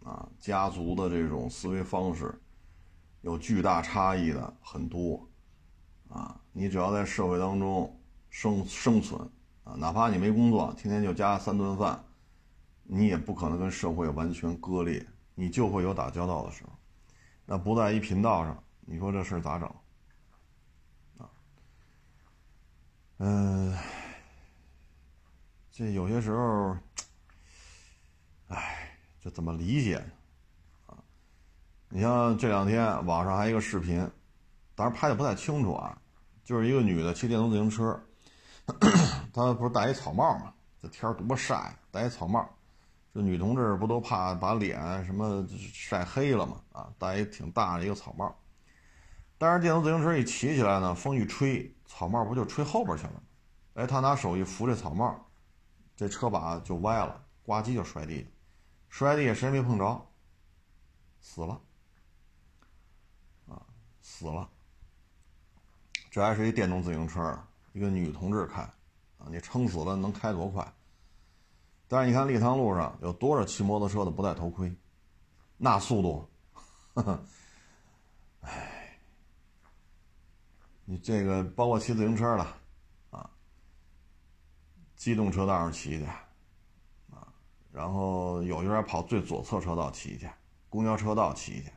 [0.04, 2.40] 啊，家族的这种思维方式。
[3.22, 5.30] 有巨大差异的很多，
[6.10, 9.22] 啊，你只要在社会当中生生存，
[9.64, 12.04] 啊，哪怕你没工作，天天就加三顿饭，
[12.82, 16.72] 你也不可能跟社会完全割裂，你就会有打交道的时候。
[17.46, 19.68] 那不在一频道上，你说这事咋整？
[21.20, 21.30] 啊，
[23.20, 23.78] 嗯，
[25.72, 26.76] 这有些时候，
[28.48, 28.81] 哎，
[29.22, 30.12] 这怎么理解呢？
[30.88, 30.98] 啊？
[31.90, 34.00] 你像这两天网上还一个视频，
[34.74, 35.96] 当然拍的不太清楚啊，
[36.44, 38.02] 就是一个女的骑电动自行车，
[39.32, 40.52] 她不是戴一草帽嘛？
[40.82, 42.50] 这天多晒，戴一草帽，
[43.14, 46.60] 这女同志不都怕把脸什么晒黑了嘛？
[46.72, 48.36] 啊，戴一挺大的一个草帽，
[49.38, 53.22] 但是电动自行车一骑起来呢，风一吹，草帽不就吹后边去了？
[53.76, 55.16] 哎，她拿手一扶这草帽，
[55.96, 58.28] 这车把就歪了，呱唧就摔地，
[58.92, 60.08] 摔地下谁没碰着？
[61.20, 61.60] 死了。
[64.04, 64.48] 死了，
[66.12, 67.40] 这还是一电动自行车，
[67.72, 70.74] 一个女同志开，啊，你撑死了能开多快？
[71.88, 74.76] 但是你看立汤路上有多少骑摩托车的不戴头盔，
[75.58, 76.30] 那速度，
[78.42, 79.00] 哎，
[80.86, 82.46] 你这个包括骑自行车的，
[83.12, 83.30] 啊，
[84.96, 86.28] 机动车道上骑去，啊，
[87.72, 90.30] 然后有些人跑最左侧车道骑去，
[90.70, 91.70] 公交车道骑去。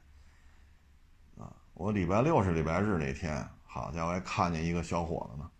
[1.40, 5.50] 啊我礼拜六是礼拜日那天，好家伙，还看见一个小伙子呢，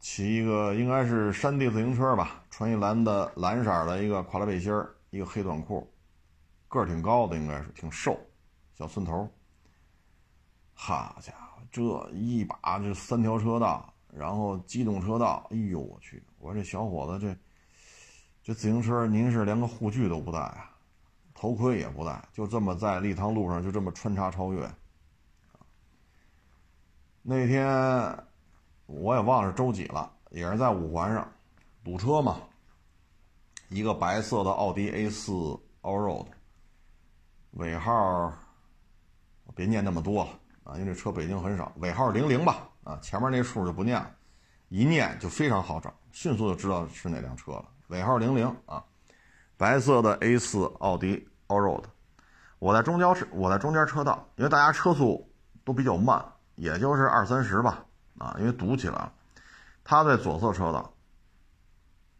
[0.00, 4.72] 骑一个应该是山地自行车吧，穿一蓝的蓝色的一个垮拉背心，
[5.10, 5.88] 一个黑短裤，
[6.68, 8.18] 个儿挺高的，应该是挺瘦，
[8.74, 9.28] 小寸头。
[10.74, 16.22] 好家伙，这一把这三条车道，然后机动车道，哎呦我去！
[16.38, 17.36] 我说这小伙子这
[18.42, 20.70] 这自行车，您是连个护具都不带啊，
[21.32, 24.68] 头盔也不戴，就这么在立汤路上就这么穿插超越。
[27.22, 27.64] 那天
[28.86, 31.30] 我也忘了是周几了，也是在五环上
[31.84, 32.40] 堵车嘛。
[33.68, 36.26] 一个白色的奥迪 A4 Allroad，
[37.52, 38.32] 尾号
[39.54, 40.30] 别念那么多了
[40.64, 44.14] 啊，因为这车北京很少，尾号零零吧啊，前面那数就不念了，
[44.68, 47.68] 一念就非常好找，迅速就知道是哪辆车了。
[47.88, 48.82] 尾号零零啊，
[49.56, 51.84] 白色的 A4 奥迪 Allroad，
[52.58, 55.30] 我在中间车，我在中间车道，因为大家车速
[55.64, 56.24] 都比较慢。
[56.54, 57.82] 也就是二三十吧，
[58.18, 59.10] 啊，因为堵起来了。
[59.82, 60.92] 他在左侧车道，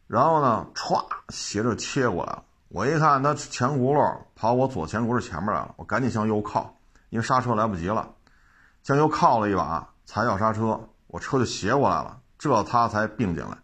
[0.06, 2.42] 然后呢，歘，斜着切过来了。
[2.68, 6.74] 我一看他前轱辘跑我左前轱辘前面来了，我赶紧向右靠，
[7.10, 8.10] 因为刹车来不及了，
[8.82, 13.58] 向右靠了一把，踩脚刹车，我车就斜过来了，这他才并进来。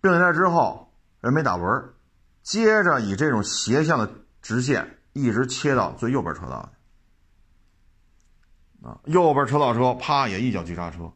[0.00, 0.87] 并进来之后，
[1.20, 1.94] 人没打轮，
[2.42, 6.72] 接着以这种斜向的直线一直切到最右边车道。
[8.82, 11.12] 啊，右边车道车啪也一脚急刹车。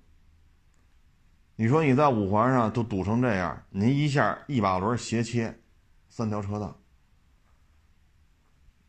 [1.55, 5.61] 你说你在五环上都堵成这样，您一下一把轮斜切，
[6.09, 6.77] 三条车道。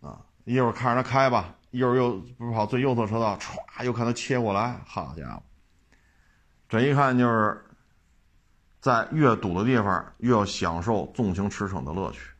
[0.01, 5.43] 啊，一会儿看着他开吧，一会儿又不跑最右侧车道，歘又看他切过来，好家伙，
[6.67, 7.63] 这一看就是
[8.83, 12.31] 在越堵的地方越要享受纵情驰骋的乐趣。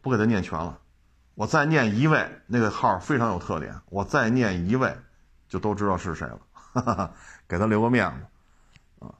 [0.00, 0.80] 不给他念全了。
[1.34, 3.78] 我再念一位，那个号非常有特点。
[3.90, 4.96] 我再念一位，
[5.46, 7.14] 就都知道是谁了，
[7.46, 9.14] 给他留个面子啊！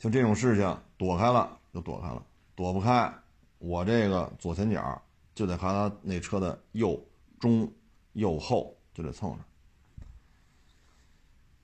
[0.00, 2.20] 就这种事情，躲开了就躲开了，
[2.56, 3.14] 躲不开，
[3.58, 5.00] 我这个左前脚
[5.32, 7.00] 就得和他那车的右
[7.38, 7.72] 中、
[8.14, 9.38] 右后就得蹭上。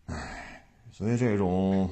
[0.06, 0.47] 唉，
[0.98, 1.88] 所以这种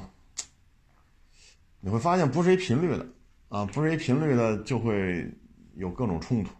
[1.79, 3.07] 你会发现，不是一频率的
[3.49, 5.33] 啊，不是一频率的就会。
[5.79, 6.55] 有各种冲突，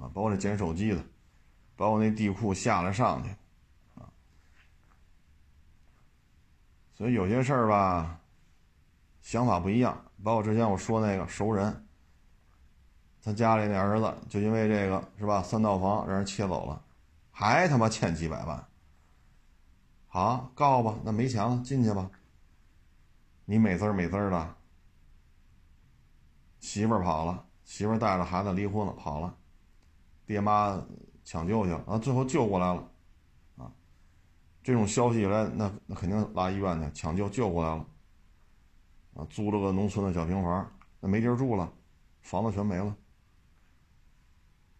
[0.00, 1.04] 啊，包括那捡手机的，
[1.76, 3.28] 包括那地库下来上去，
[4.00, 4.08] 啊，
[6.96, 8.18] 所以有些事儿吧，
[9.20, 10.02] 想法不一样。
[10.22, 11.86] 包括之前我说那个熟人，
[13.22, 16.82] 他家里那儿子就因为这个是吧，三套房让人切走了，
[17.30, 18.66] 还他妈欠几百万。
[20.14, 22.08] 好，告吧，那没钱了，进去吧。
[23.46, 24.54] 你美滋儿美滋儿的，
[26.60, 27.44] 媳妇儿跑了。
[27.64, 29.36] 媳妇带着孩子离婚了，跑了，
[30.24, 30.80] 爹妈
[31.24, 32.88] 抢救去了，啊，最后救过来了，
[33.56, 33.72] 啊，
[34.62, 37.84] 这种消息来，那那肯定拉医院去抢救，救过来了，
[39.16, 41.72] 啊，租了个农村的小平房，那没地儿住了，
[42.22, 42.94] 房子全没了，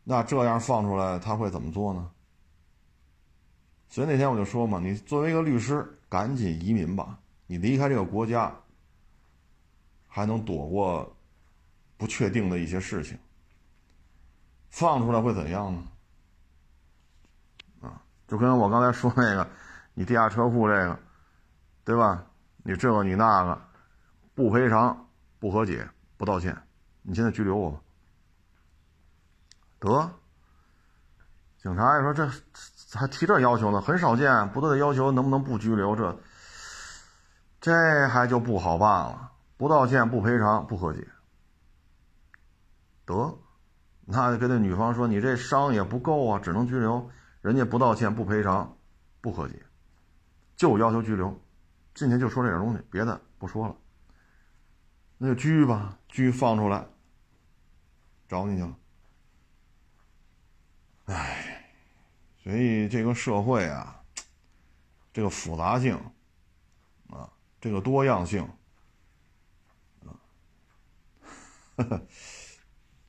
[0.05, 2.13] 那这样放出来他会怎么做呢？
[3.89, 8.55] 所以那天我就说嘛，你作为一个律师，赶紧移民吧，你离开这个国家，
[10.09, 11.11] 还能躲过。
[11.97, 13.17] 不确定的一些事情，
[14.69, 15.83] 放出来会怎样呢？
[17.81, 19.49] 啊，就跟我刚才说那个，
[19.95, 20.99] 你地下车库这个，
[21.85, 22.27] 对吧？
[22.65, 23.63] 你这个你那个，
[24.35, 26.55] 不赔偿、不和解、不道歉，
[27.03, 27.81] 你现在拘留我吧。
[29.79, 30.11] 得，
[31.63, 32.29] 警察也说这
[32.95, 35.95] 还提这要求呢，很少见，不都得要求能不能不拘留？
[35.97, 36.19] 这
[37.61, 41.07] 这还就不好办了，不道歉、不赔偿、不和解。
[43.07, 43.39] 得，
[44.07, 47.11] 那就跟那女方说：“你这伤也不够啊，只能拘留。
[47.43, 48.77] 人家不道歉、不赔偿、
[49.21, 49.63] 不和解，
[50.57, 51.39] 就要求拘留。
[51.95, 53.77] 进去就说这点东西，别的不说了。
[55.19, 56.87] 那就拘吧，拘放出来，
[58.29, 58.77] 找你去了。
[61.05, 61.54] 唉，
[62.45, 63.99] 所以这个社会啊，
[65.13, 65.99] 这个复杂性
[67.09, 67.29] 啊，
[67.59, 68.43] 这个多样性
[70.05, 70.13] 啊，
[71.77, 72.01] 呵呵。”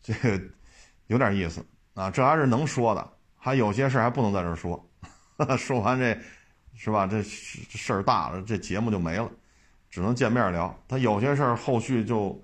[0.01, 0.39] 这个
[1.07, 4.87] 有点意思啊，这还是能说的，还有些事还不能在这说。
[5.57, 6.15] 说完这，
[6.75, 7.07] 是吧？
[7.07, 9.27] 这事儿大了，这节目就没了，
[9.89, 10.79] 只能见面聊。
[10.87, 12.39] 他有些事儿后续就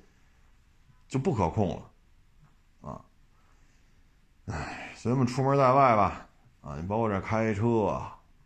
[1.07, 3.05] 就不可控了啊。
[4.47, 6.27] 唉，所以我们出门在外吧，
[6.61, 7.87] 啊，你包括这开车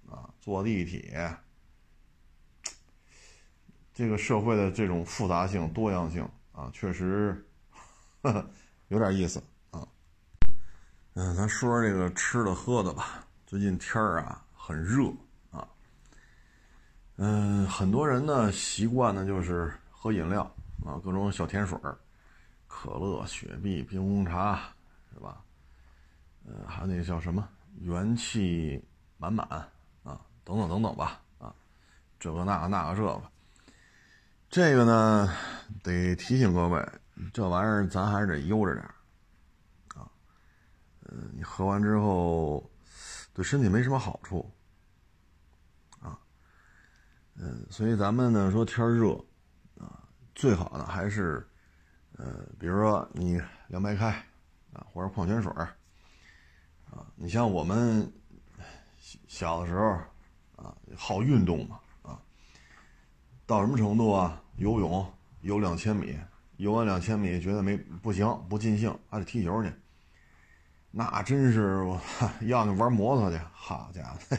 [0.10, 1.38] 啊，坐地铁，
[3.94, 7.46] 这个社会的这种复杂性、多样性啊，确实。
[8.22, 8.50] 呵 呵
[8.88, 9.88] 有点意思啊，
[11.14, 15.12] 嗯，咱说说这个吃的喝的吧，最近天儿啊很热
[15.52, 15.68] 啊，
[17.18, 20.44] 嗯，很多人呢习惯呢就是喝饮料
[20.84, 21.96] 啊，各种小甜水儿，
[22.68, 24.60] 可乐、雪碧、冰红茶，
[25.14, 25.44] 是吧？
[26.48, 27.48] 呃，还有那个叫什么
[27.80, 28.84] 元气
[29.18, 29.48] 满满
[30.04, 31.54] 啊，等等等等吧，啊，
[32.20, 33.22] 这个那个那个这个，
[34.50, 35.34] 这个呢
[35.84, 36.88] 得提醒各位，
[37.34, 38.86] 这玩意儿咱还是得悠着点
[39.96, 40.10] 啊，
[41.02, 42.70] 呃，你喝完之后。
[43.34, 44.50] 对身体没什么好处，
[46.00, 46.18] 啊，
[47.34, 49.12] 嗯，所以咱们呢说天热，
[49.78, 51.46] 啊，最好呢还是，
[52.14, 54.12] 呃，比如说你凉白开，
[54.72, 55.52] 啊，或者矿泉水
[57.16, 58.12] 你像我们
[59.28, 62.22] 小的时候，啊，好运动嘛，啊，
[63.46, 64.42] 到什么程度啊？
[64.58, 66.18] 游泳游两千米，
[66.58, 69.72] 游完两千米觉得没不行，不尽兴，还得踢球去。
[70.92, 72.02] 那真是我
[72.42, 74.38] 要你玩摩托去，好家伙，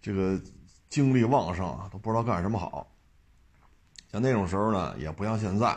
[0.00, 0.40] 这个
[0.88, 2.88] 精力旺盛啊，都不知道干什么好。
[4.12, 5.76] 像那种时候呢，也不像现在，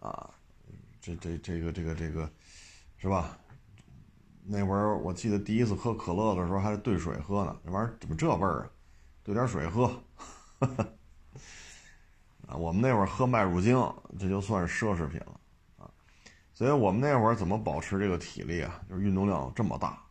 [0.00, 0.30] 啊，
[1.00, 2.30] 这这这个这个这个，
[2.96, 3.38] 是吧？
[4.52, 7.56] 那会儿我记得第一次喝可乐的时候，还是兑水喝呢。
[7.64, 8.70] 这玩意儿怎么这味儿啊？
[9.22, 9.84] 兑点水喝，
[12.48, 13.78] 啊，我们那会儿喝麦乳精，
[14.18, 15.40] 这就算是奢侈品了
[15.78, 15.88] 啊。
[16.52, 18.82] 所以我们那会儿怎么保持这个体力啊？
[18.88, 20.02] 就是运动量这么大，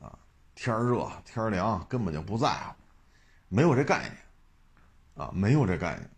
[0.00, 0.18] 啊，
[0.54, 2.74] 天热天凉根本就不在乎，
[3.50, 4.16] 没有这概念，
[5.14, 6.10] 啊，没有这概念。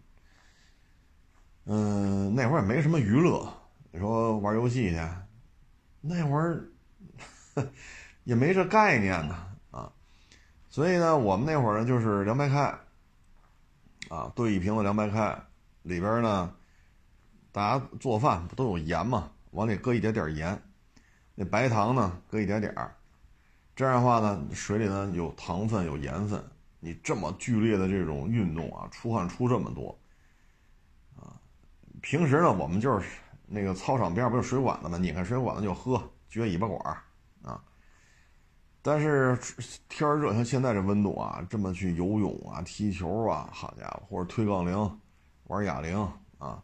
[1.65, 3.53] 嗯，那会儿也没什么娱乐，
[3.91, 5.01] 你说玩游戏去，
[6.01, 6.71] 那会儿
[8.25, 9.35] 也没这概念呢，
[9.71, 9.93] 啊，
[10.69, 12.75] 所以呢，我们那会儿呢就是凉白开，
[14.09, 15.37] 啊，兑一瓶子凉白开，
[15.83, 16.55] 里边呢，
[17.53, 19.31] 大家做饭不都有盐吗？
[19.53, 20.61] 往里搁一点点盐，
[21.35, 22.95] 那白糖呢，搁一点点儿，
[23.75, 26.43] 这样的话呢，水里呢有糖分有盐分。
[26.79, 29.99] 你这么剧烈的这种运动啊，出汗出这么多，
[31.17, 31.33] 啊，
[32.03, 33.09] 平时呢我们就是
[33.47, 34.99] 那个操场边不是水管子吗？
[34.99, 35.97] 拧开水管子就喝，
[36.31, 37.03] 撅尾巴管儿。
[38.87, 39.37] 但是
[39.89, 45.01] 天热，像现在这温度啊，这么去游泳啊、踢球啊，好家伙，或者推杠铃、
[45.49, 46.63] 玩哑铃啊。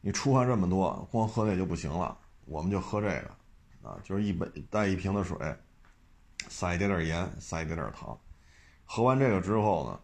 [0.00, 2.18] 你出汗这么多，光喝那就不行了。
[2.46, 5.36] 我们就喝这个，啊，就是一杯带一瓶的水，
[6.48, 8.18] 撒一点点盐，撒一点点糖。
[8.84, 10.00] 喝完这个之后呢，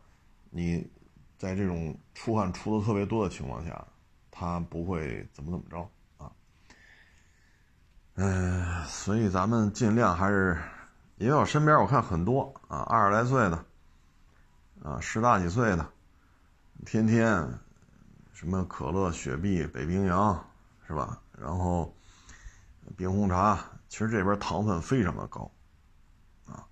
[0.49, 0.89] 你
[1.37, 3.85] 在这种出汗出的特别多的情况下，
[4.31, 6.31] 它不会怎么怎么着啊。
[8.15, 10.57] 嗯，所以咱们尽量还是，
[11.23, 13.65] 因为我身边我看很多啊，二十来岁的，
[14.83, 15.87] 啊，十大几岁的，
[16.85, 17.49] 天天。
[18.33, 20.45] 什么可乐、雪碧、北冰洋，
[20.89, 21.21] 是吧？
[21.39, 21.95] 然后
[22.97, 23.57] 冰红茶，
[23.89, 25.49] 其实这边糖分非常的高，
[26.45, 26.67] 啊，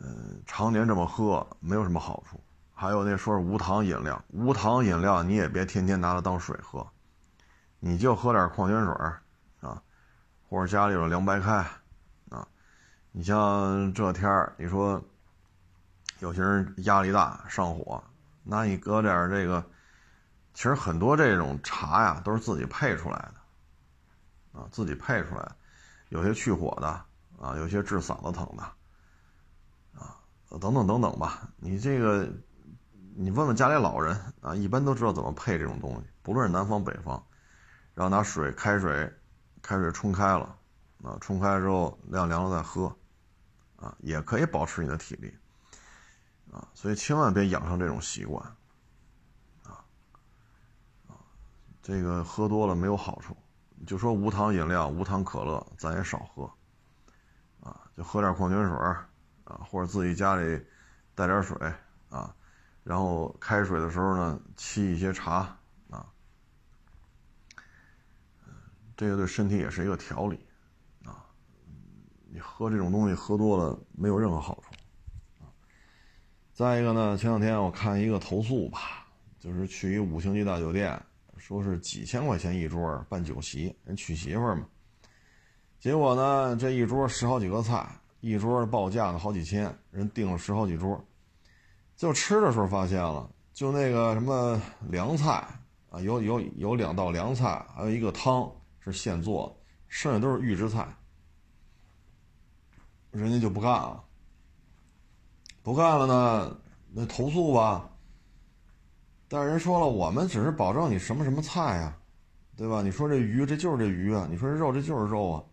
[0.00, 2.40] 嗯，常年这么喝没有什么好处。
[2.74, 6.84] 还有那说是无糖饮料，无糖饮料你也别天天拿它当水喝，
[7.78, 8.92] 你就喝点矿泉水
[9.60, 9.80] 啊，
[10.48, 11.64] 或者家里有凉白开，
[13.16, 15.00] 你像这天儿，你说
[16.18, 18.02] 有些人压力大上火，
[18.42, 19.64] 那你搁点这个。
[20.52, 25.48] 其实很多这种茶呀，都是自己配出来的，啊，自己配出来，
[26.08, 26.88] 有些去火的，
[27.40, 28.62] 啊，有些治嗓子疼的，
[29.96, 30.18] 啊，
[30.60, 31.48] 等等等等吧。
[31.56, 32.28] 你这个，
[33.14, 36.06] 你问问家里老人啊，一般都知道怎么配这种东西。
[36.22, 37.24] 不论是南方北方，
[37.94, 39.12] 然后拿水开水，
[39.62, 40.56] 开水冲开了，
[41.04, 42.96] 啊，冲开之后晾凉了再喝，
[43.84, 45.36] 啊，也可以保持你的体力，
[46.50, 48.42] 啊，所以千万别养成这种习惯
[49.62, 49.84] 啊。
[51.82, 53.36] 这个喝多了没有好处，
[53.86, 56.50] 就说无糖饮料、无糖可乐，咱也少喝，
[57.60, 58.74] 啊，就喝点矿泉水
[59.44, 60.66] 啊，或者自己家里
[61.14, 61.54] 带点水
[62.08, 62.34] 啊，
[62.84, 65.54] 然后开水的时候呢，沏一些茶
[65.90, 66.08] 啊，
[68.96, 70.43] 这个对身体也是一个调理，
[72.34, 74.72] 你喝这种东西喝多了没有任何好处，
[75.40, 75.46] 啊，
[76.52, 79.06] 再一个呢，前两天我看一个投诉吧，
[79.38, 81.00] 就是去一五星级大酒店。
[81.36, 84.66] 说是几千块钱一桌办酒席，人娶媳妇儿嘛。
[85.78, 87.86] 结果呢，这一桌十好几个菜，
[88.20, 91.04] 一桌报价呢好几千，人订了十好几桌。
[91.94, 95.46] 就吃的时候发现了，就那个什么凉菜
[95.90, 99.56] 啊，有有有两道凉菜，还有一个汤是现做，
[99.86, 100.88] 剩下都是预制菜。
[103.14, 104.04] 人家就不干了，
[105.62, 106.56] 不干了呢，
[106.92, 107.88] 那投诉吧。
[109.28, 111.96] 但是人说了，我们只是保证你什么什么菜呀，
[112.56, 112.82] 对吧？
[112.82, 115.44] 你说这鱼，这就是这鱼啊；你说这肉，这就是肉啊。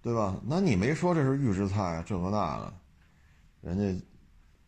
[0.00, 0.36] 对吧？
[0.44, 2.72] 那你没说这是预制菜啊，这个那个，
[3.60, 4.06] 人家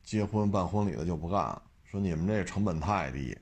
[0.03, 3.39] 结婚办婚礼的就不干了，说你们这成本太低，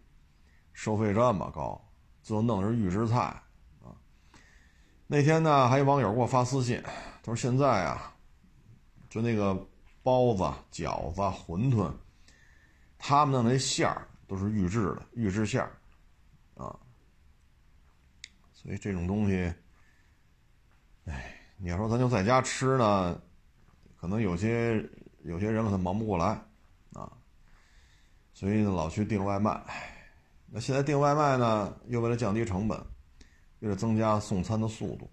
[0.73, 1.81] 收费这么高，
[2.23, 3.19] 最后弄的是预制菜
[3.83, 3.97] 啊。
[5.07, 6.81] 那天呢，还有网友给我发私信，
[7.23, 8.15] 他说现在啊，
[9.09, 9.55] 就那个
[10.03, 11.93] 包子、饺子、馄饨，
[12.99, 15.73] 他们弄那馅儿都是预制的，预制馅儿
[16.55, 16.79] 啊。
[18.53, 19.53] 所以这种东西，
[21.05, 21.35] 哎。
[21.61, 23.21] 你要说咱就在家吃呢，
[23.97, 24.81] 可能有些
[25.25, 26.41] 有些人可能忙不过来，
[26.93, 27.11] 啊，
[28.33, 29.61] 所以老去订外卖。
[30.47, 32.81] 那现在订外卖呢，又为了降低成本，
[33.59, 35.11] 为了增加送餐的速度，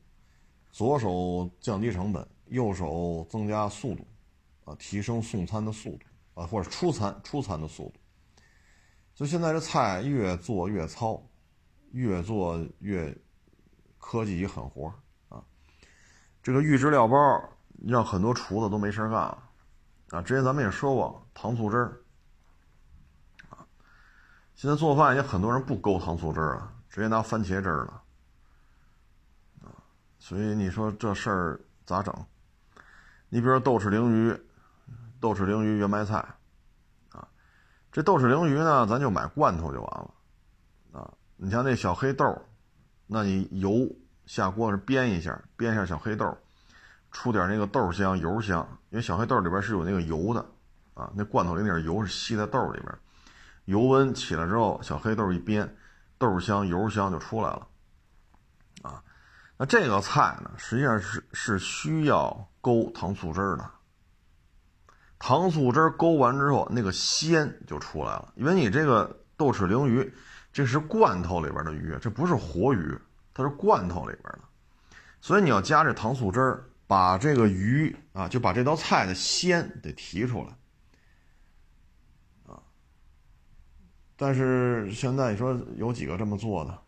[0.76, 4.06] 左手降低成本，右手增加速度，
[4.66, 7.94] 啊，提升送餐的速度，啊，或者出餐出餐的速度。
[9.14, 11.26] 所以现在这菜越做越糙，
[11.92, 13.18] 越做越
[13.98, 14.94] 科技与狠活
[15.30, 15.42] 啊。
[16.44, 17.18] 这个预制料包
[17.88, 19.44] 让很多厨子都没事干了，
[20.10, 22.02] 啊，之前咱们也说过糖醋汁儿，
[23.48, 23.66] 啊，
[24.56, 28.02] 现在做饭也很多人不勾糖醋汁儿了，直接拿番茄汁儿了，
[30.28, 32.12] 所以你说这事儿咋整？
[33.30, 34.36] 你比如说豆豉鲮鱼，
[35.20, 36.16] 豆豉鲮鱼圆白菜，
[37.12, 37.28] 啊，
[37.92, 42.42] 这豆豉鲮鱼呢，咱就买罐头就完了，啊，你像那小黑豆，
[43.06, 43.88] 那你油。
[44.26, 46.36] 下锅是煸一下，煸一下小黑豆，
[47.12, 48.68] 出点那个豆香、油香。
[48.90, 50.44] 因为小黑豆里边是有那个油的，
[50.96, 52.92] 啊，那罐头里那点油是吸在豆里边，
[53.66, 55.70] 油温起来之后，小黑豆一煸，
[56.18, 57.68] 豆香、油香就出来了，
[59.58, 63.72] 那这个菜呢，实际上是是需要勾糖醋汁儿的，
[65.18, 68.34] 糖醋汁儿勾完之后，那个鲜就出来了。
[68.36, 70.14] 因为你这个豆豉鲮鱼，
[70.52, 72.98] 这是罐头里边的鱼，这不是活鱼。
[73.38, 74.40] 它是罐头里边的，
[75.20, 82.64] 所以你要加这糖醋汁儿，把这个鱼啊，就把这道菜的鲜得提出来啊。
[84.16, 86.82] 但是现在你说有几个这么做的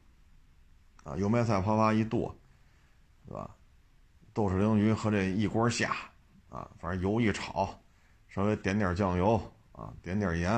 [1.04, 1.18] 啊？
[1.18, 2.34] 油麦菜啪啪一剁，
[3.28, 3.54] 对吧？
[4.34, 5.96] 豆豉鲮鱼和这一锅下
[6.50, 7.78] 啊，反正油一炒，
[8.30, 9.42] 稍微点点酱油
[9.74, 10.52] 啊，点点盐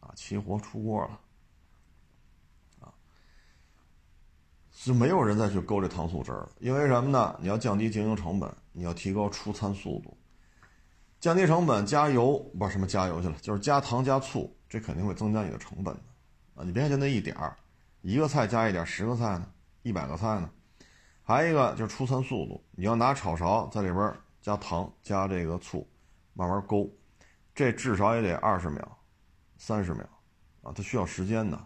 [0.00, 1.20] 啊，齐活出锅了。
[2.80, 2.92] 啊
[4.84, 7.34] 就没有人再去勾这糖醋汁儿了，因为什么呢？
[7.40, 10.14] 你要降低经营成本，你要提高出餐速度，
[11.20, 16.00] 降低成本加油不是什么加油去了，就是加糖加醋，这肯定会增加你的成本的
[16.56, 16.64] 啊！
[16.64, 17.56] 你别看就那一点儿，
[18.02, 19.46] 一个菜加一点，十个菜呢，
[19.82, 20.50] 一百个菜呢，
[21.26, 25.88] 还有一个就是出餐速度，你要拿炒勺在里边加糖加这个醋，
[26.34, 26.88] 慢慢勾，
[27.54, 28.98] 这至少也得二十秒、
[29.56, 30.06] 三十秒
[30.62, 31.58] 啊，它需要时间的，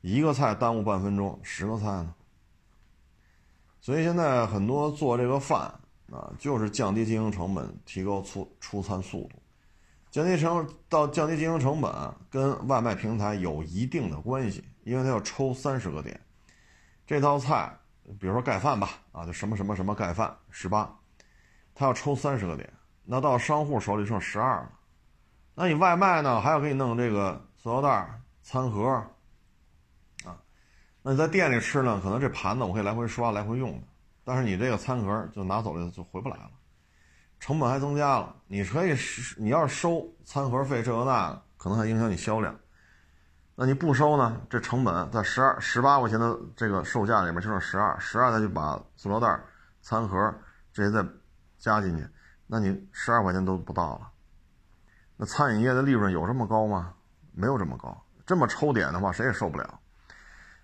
[0.00, 2.14] 一个菜耽误半分钟，十个菜呢？
[3.78, 5.60] 所以现在很多做这个饭
[6.10, 9.42] 啊，就是降低经营成本，提高出出餐速度。
[10.10, 11.92] 降低成到降低经营成本，
[12.30, 16.18] 跟外卖平台有一定的关系，因为它要抽三十个点。
[17.06, 17.70] 这道菜，
[18.18, 20.92] 比如说盖饭吧，啊，就什么什么什么盖饭十八，
[21.74, 22.72] 他要抽三十个点，
[23.04, 24.70] 那到商户手里剩十二了。
[25.54, 28.88] 那你外卖呢，还要给你弄这个塑料袋、餐盒。
[30.24, 30.36] 啊
[31.02, 33.86] 那你在店里吃呢，可能这盘子我可以来回刷、来回用的，
[34.24, 36.50] 但是你这个餐盒就拿走了就回不来了，
[37.38, 38.34] 成本还增加了。
[38.46, 38.94] 你可以，
[39.38, 42.54] 你要是收餐盒费这个那，可能还影响你销量。
[43.60, 44.40] 那你不收呢？
[44.48, 49.36] 这成本在十二、十八块钱的这个售价里面就剩十二，十二再去把塑料袋、
[49.82, 50.32] 餐盒
[50.72, 51.04] 这些再
[51.58, 52.06] 加进去，
[52.46, 54.08] 那你十二块钱都不到了。
[55.16, 56.94] 那餐饮业的利润有这么高吗？
[57.32, 58.00] 没有这么高。
[58.24, 59.80] 这么抽点的话，谁也受不了。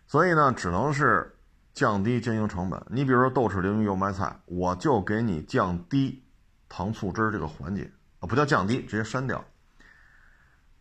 [0.07, 1.37] 所以呢，只能是
[1.73, 2.81] 降低经营成本。
[2.89, 6.25] 你比如说豆豉鲮鱼油麦菜，我就给你降低
[6.69, 7.91] 糖醋汁这个环节
[8.21, 9.45] 啊，不叫降低，直接删掉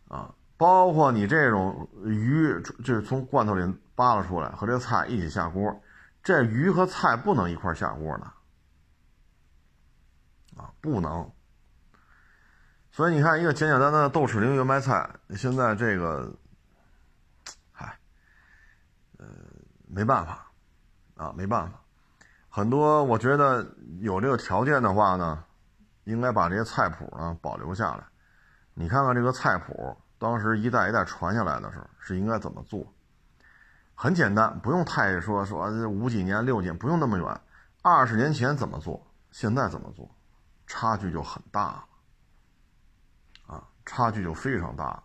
[0.06, 0.32] 啊。
[0.56, 5.82] 包括你这种鱼，就是从罐头里扒拉出来和这个菜一起下锅，
[6.22, 8.24] 这鱼和菜不能一块下锅的
[10.56, 11.30] 啊，不能。
[12.90, 16.32] 所以你看，一个简简单单的豆豉鲮鱼油麦菜，现在这个。
[17.72, 17.98] 嗨，
[19.18, 19.26] 呃
[19.88, 20.52] 没办法，
[21.16, 21.80] 啊，没办法，
[22.48, 23.66] 很多我觉得
[23.98, 25.42] 有这个条件的话呢，
[26.04, 28.04] 应该把这些菜谱呢保留下来。
[28.74, 32.90] 你看看这个菜谱，当时一代一代传下来的时候是应该怎么做？
[33.94, 37.40] 很简单，不用太说说五几年、六几年，不用那么远，
[37.82, 40.10] 二十年前怎么做，现在怎么做，
[40.66, 41.84] 差距就很大了，
[43.54, 45.04] 啊，差距就非常大了，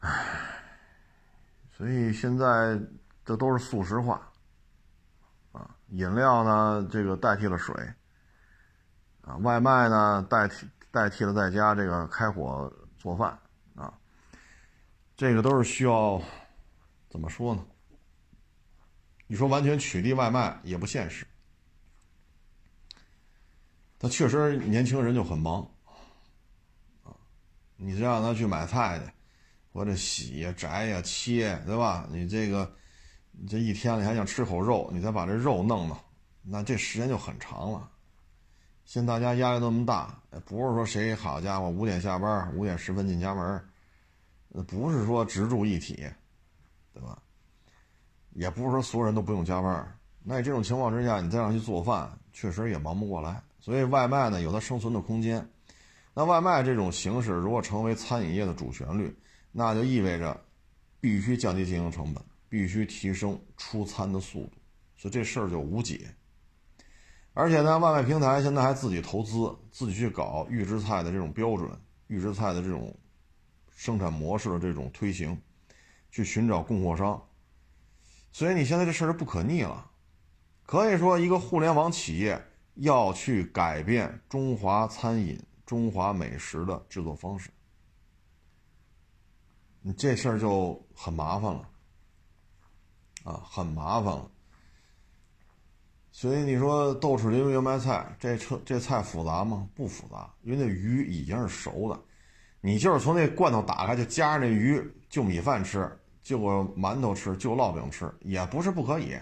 [0.00, 0.10] 唉。
[1.72, 2.78] 所以现在
[3.24, 4.20] 这都是速食化，
[5.52, 7.74] 啊，饮料呢这个代替了水，
[9.22, 12.70] 啊，外卖呢代替代替了在家这个开火
[13.08, 13.38] 做饭
[13.74, 13.98] 啊，
[15.16, 16.20] 这个都是需要
[17.08, 17.66] 怎么说呢？
[19.26, 21.26] 你说完全取缔外卖也不现实，
[23.98, 25.62] 他确实年轻人就很忙，
[27.02, 27.16] 啊，
[27.76, 29.10] 你让他去买菜去，
[29.72, 32.06] 或者洗呀、摘呀、切，对吧？
[32.10, 32.70] 你这个，
[33.30, 35.98] 你这一天你还想吃口肉，你再把这肉弄弄，
[36.42, 37.90] 那这时间就很长了。
[38.88, 43.62] 现在大家压力那么大，不是说谁好家伙五点下班，五点十分进家门，
[44.66, 45.94] 不是说直住一体，
[46.94, 47.20] 对吧？
[48.32, 53.42] 也不是说所有人都不用加班，那这种情况之下，你再让去做饭，确实也忙不过来。
[53.60, 55.46] 所以外卖呢有它生存的空间。
[56.14, 59.14] 那外卖这种形式如果成为餐饮业的主旋律，
[59.52, 60.42] 那就意味着
[60.98, 64.52] 必须降低经营成本，必须提升出餐的速度，
[64.96, 66.08] 所以这事儿就无解。
[67.38, 71.70] 而且呢，外卖平台现在还自己投资，自己去搞预制菜的这种标准、
[72.08, 72.92] 预制菜的这种
[73.70, 75.40] 生产模式的这种推行，
[76.10, 77.22] 去寻找供货商。
[78.32, 79.88] 所以你现在这事儿不可逆了，
[80.66, 87.50] 可以说一个互联网企业要去改变中华餐饮、中华美食的制作方式，
[89.80, 91.68] 你这事儿就很麻烦了，
[93.22, 94.28] 啊，很麻烦了。
[96.20, 99.68] 所以你说豆豉鲮鱼油麦菜这车这菜复杂吗？
[99.76, 102.00] 不复杂，因为那鱼已经是熟的，
[102.60, 105.88] 你就是从那罐头打开就夹着那鱼就米饭吃。
[106.24, 106.36] 就
[106.76, 109.16] 馒头吃，就烙饼吃，也不是不可以，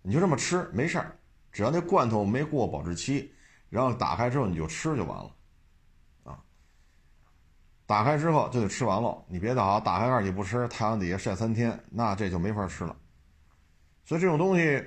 [0.00, 1.14] 你就这么吃没事儿，
[1.52, 3.30] 只要那罐头没过保质期，
[3.68, 5.30] 然后打开之后你就吃就完了，
[6.24, 6.42] 啊，
[7.84, 12.96] 打开之后就得吃完了，你别打打开盖你不吃，太阳底下晒三天，那这就没法吃了。
[14.04, 14.82] 所以这种东西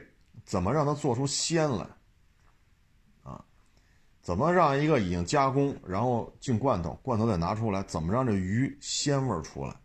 [0.45, 1.87] 怎么让它做出鲜来，
[3.23, 3.43] 啊，
[4.21, 9.75] 怎么让一个已经加工然后进罐头，罐头再拿出来，怎么让这鱼鲜味出来？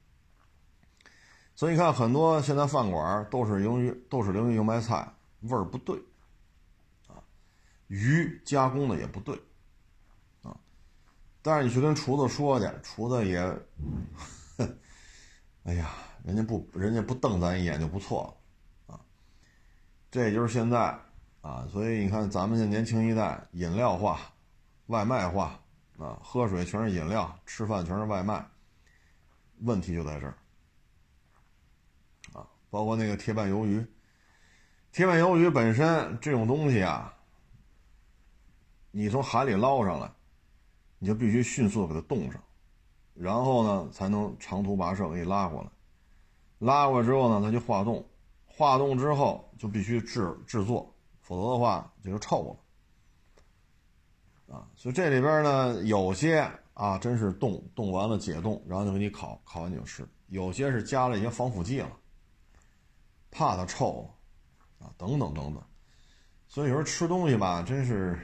[1.55, 5.97] 所以你看，很多现在饭馆都是由于都是鲮鱼油麦菜，味儿不对，
[7.07, 7.21] 啊，
[7.89, 9.39] 鱼加工的也不对，
[10.43, 10.57] 啊，
[11.43, 13.39] 但是你去跟厨子说去，厨子也，
[15.65, 15.91] 哎呀，
[16.25, 18.35] 人家不人家不瞪咱一眼就不错了，
[20.11, 20.99] 这就是现在，
[21.41, 24.21] 啊，所以你看咱们这年轻一代，饮料化、
[24.87, 25.61] 外卖化，
[25.99, 28.45] 啊，喝水全是饮料，吃饭全是外卖，
[29.61, 30.35] 问题就在这儿。
[32.71, 33.85] 包括那个铁板鱿鱼，
[34.93, 37.13] 铁板鱿鱼本身这种东西啊，
[38.93, 40.09] 你从海里捞上来，
[40.99, 42.41] 你就必须迅速给它冻上，
[43.15, 45.69] 然后呢才能长途跋涉给你拉过来。
[46.59, 48.05] 拉过来之后呢，它就化冻，
[48.61, 52.61] 化冻之后就必须制制作，否则的话这就臭
[54.49, 54.55] 了。
[54.55, 61.91] 啊，所以这里边呢有些啊真是冻冻完了解冻，然后就给你烤，烤完就吃；有些是加了一些防腐剂了。
[63.31, 64.15] 怕它臭，
[64.79, 65.65] 啊，等等等等，
[66.47, 68.19] 所以有时候吃东西吧，真是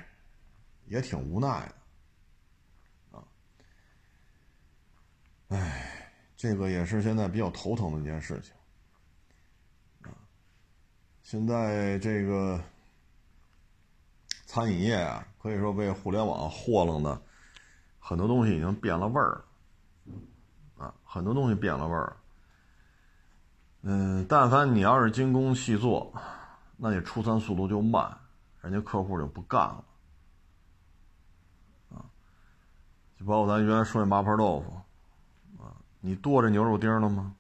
[0.85, 1.67] 也挺无奈
[3.11, 3.25] 的，啊，
[5.49, 8.53] 哎，这个也是现在比较头疼的一件事情，
[11.27, 12.63] 现在这个
[14.47, 17.21] 餐饮业啊，可以说被互联网霍楞的，
[17.99, 19.43] 很多东西已经变了味儿
[20.07, 22.17] 了，啊，很多东西变了味儿。
[23.83, 26.15] 嗯，但凡你要是精工细作，
[26.77, 28.17] 那你出餐速度就慢，
[28.61, 29.85] 人家客户就不干了，
[31.91, 32.07] 啊，
[33.19, 37.35] 就包括咱原来说那麻婆豆腐，啊，你剁这牛肉丁了吗？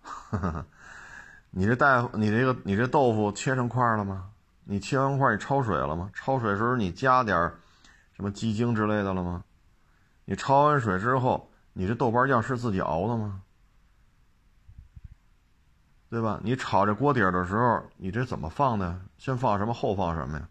[0.00, 0.66] 哈哈哈
[1.50, 4.30] 你这大夫，你这个你这豆腐切成块了吗？
[4.64, 6.10] 你切完块你焯水了吗？
[6.14, 7.36] 焯水时候你加点
[8.12, 9.42] 什么鸡精之类的了吗？
[10.24, 13.42] 你焯完水之后，你这豆瓣酱是自己熬的吗？
[16.08, 16.40] 对吧？
[16.42, 19.00] 你炒这锅底儿的时候，你这怎么放的？
[19.18, 20.48] 先放什么，后放什么呀？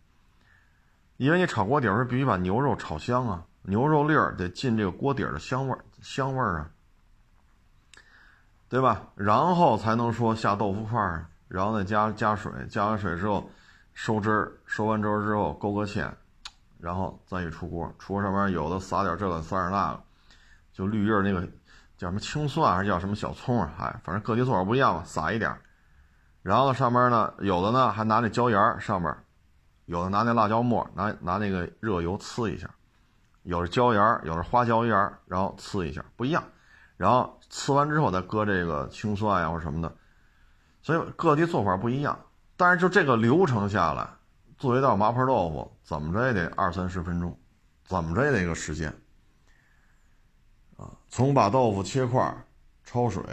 [1.16, 6.72] 因为你炒锅底儿时必须把牛肉炒香啊，牛肉粒儿得进这个锅底儿的香味儿，香味儿啊，
[8.70, 9.02] 对吧？
[9.16, 13.50] 然后才能说下豆腐块儿，然后再加加水，加完水之后
[13.94, 16.10] 收汁儿，收完汁儿之后勾个芡，
[16.80, 20.04] 然后再一出锅，出锅上面有的撒点这个撒点那个，
[20.72, 21.48] 就绿叶那个。
[21.98, 23.74] 叫什么青蒜还是叫什么小葱啊？
[23.78, 25.54] 哎，反正各地做法不一样吧，撒一点
[26.42, 29.14] 然后上面呢，有的呢还拿那椒盐上面，
[29.86, 32.70] 有的拿那辣椒末，拿拿那个热油呲一下，
[33.44, 34.96] 有的椒盐有的花椒盐
[35.26, 36.44] 然后呲一下，不一样。
[36.96, 39.96] 然后呲完之后再搁这个青蒜呀或者什么的，
[40.82, 42.18] 所以各地做法不一样。
[42.56, 44.10] 但是就这个流程下来，
[44.58, 47.38] 做一道麻婆豆腐，怎么着也得二三十分钟，
[47.86, 48.94] 怎么着也得一个时间。
[50.78, 52.46] 啊，从把豆腐切块、
[52.86, 53.24] 焯水、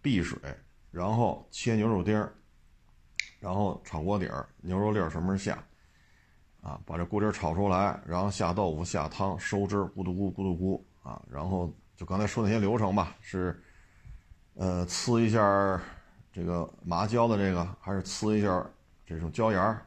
[0.00, 0.38] 避水，
[0.90, 2.32] 然后切牛肉丁儿，
[3.38, 5.64] 然后炒锅底儿，牛肉粒儿什么时候下？
[6.62, 13.62] 啊，把这锅底炒出来，然后下豆腐、下汤，收汁，咕嘟咕咕嘟咕啊，然后就刚才说那些流程吧，是，
[14.54, 15.78] 呃，呲一下
[16.32, 18.66] 这个麻椒的这个，还是呲一下
[19.04, 19.84] 这种椒盐儿，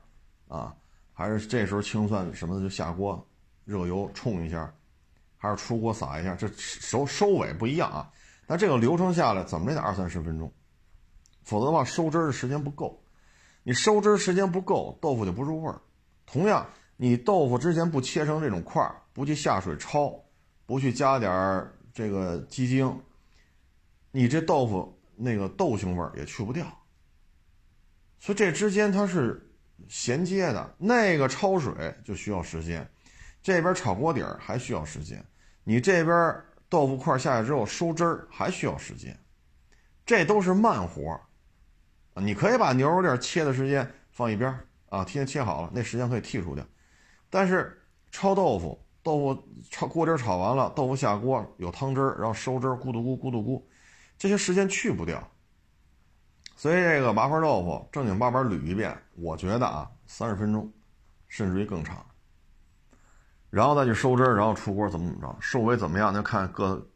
[0.47, 0.71] 啊，
[1.11, 3.27] 还是这时候清算什么的就下锅，
[3.65, 4.71] 热油冲一下，
[5.39, 8.07] 还是出锅撒一下，这收收尾不一样啊。
[8.45, 10.53] 那这个流程下来怎么也得二三十分钟，
[11.41, 13.03] 否则的话收汁的时间不够，
[13.63, 15.81] 你收汁时间不够，豆腐就不入味儿。
[16.27, 16.63] 同样，
[16.95, 20.15] 你豆腐之前不切成这种块儿，不去下水焯，
[20.67, 23.01] 不去加点儿这个鸡精，
[24.11, 26.65] 你这豆腐那个豆腥味儿也去不掉。
[28.19, 29.49] 所以这之间它是
[29.87, 32.89] 衔接的，那个焯水就需要时间，
[33.41, 35.23] 这边炒锅底儿还需要时间，
[35.63, 39.17] 你这边豆腐块下去之后收汁儿还需要时间，
[40.05, 41.21] 这都是慢活儿！
[42.21, 44.57] 你可以把牛肉粒切的时间放一边。
[44.89, 46.63] 啊，提前切好了，那时间可以剔除掉。
[47.27, 47.81] 但是
[48.11, 53.61] 焯豆腐，豆腐炒锅底炒完了，豆腐下锅有汤汁，然后收汁，咕嘟咕咕嘟咕，
[54.17, 55.21] 这些时间去不掉。
[56.55, 60.71] 所以这个麻婆豆腐正经八百捋一遍，我觉得啊，三十分钟，
[61.27, 62.05] 甚至于更长。
[63.49, 66.87] 然后再去收汁，然后出锅怎么怎么着，收尾怎么样，就看各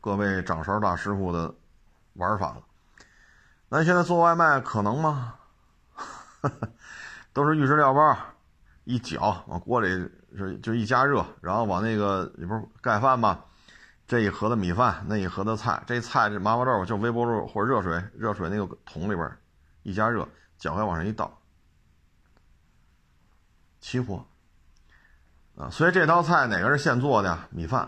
[0.00, 1.52] 各位掌勺大师傅的
[2.12, 2.62] 玩法了。
[3.68, 5.34] 那现在做外卖可能吗？
[7.32, 8.16] 都是预制料包，
[8.84, 9.88] 一搅往锅里
[10.36, 13.40] 是就一加热，然后往那个你不是盖饭嘛？
[14.06, 19.36] 这一盒的米饭，那一盒的菜，这菜这麻婆豆腐就微波炉或者热水热水那个桶里边
[19.82, 20.28] 一加热，
[20.58, 21.38] 搅开往上一倒，
[23.80, 24.24] 齐活
[25.56, 25.70] 啊！
[25.70, 27.38] 所以这道菜哪个是现做的？
[27.50, 27.80] 米饭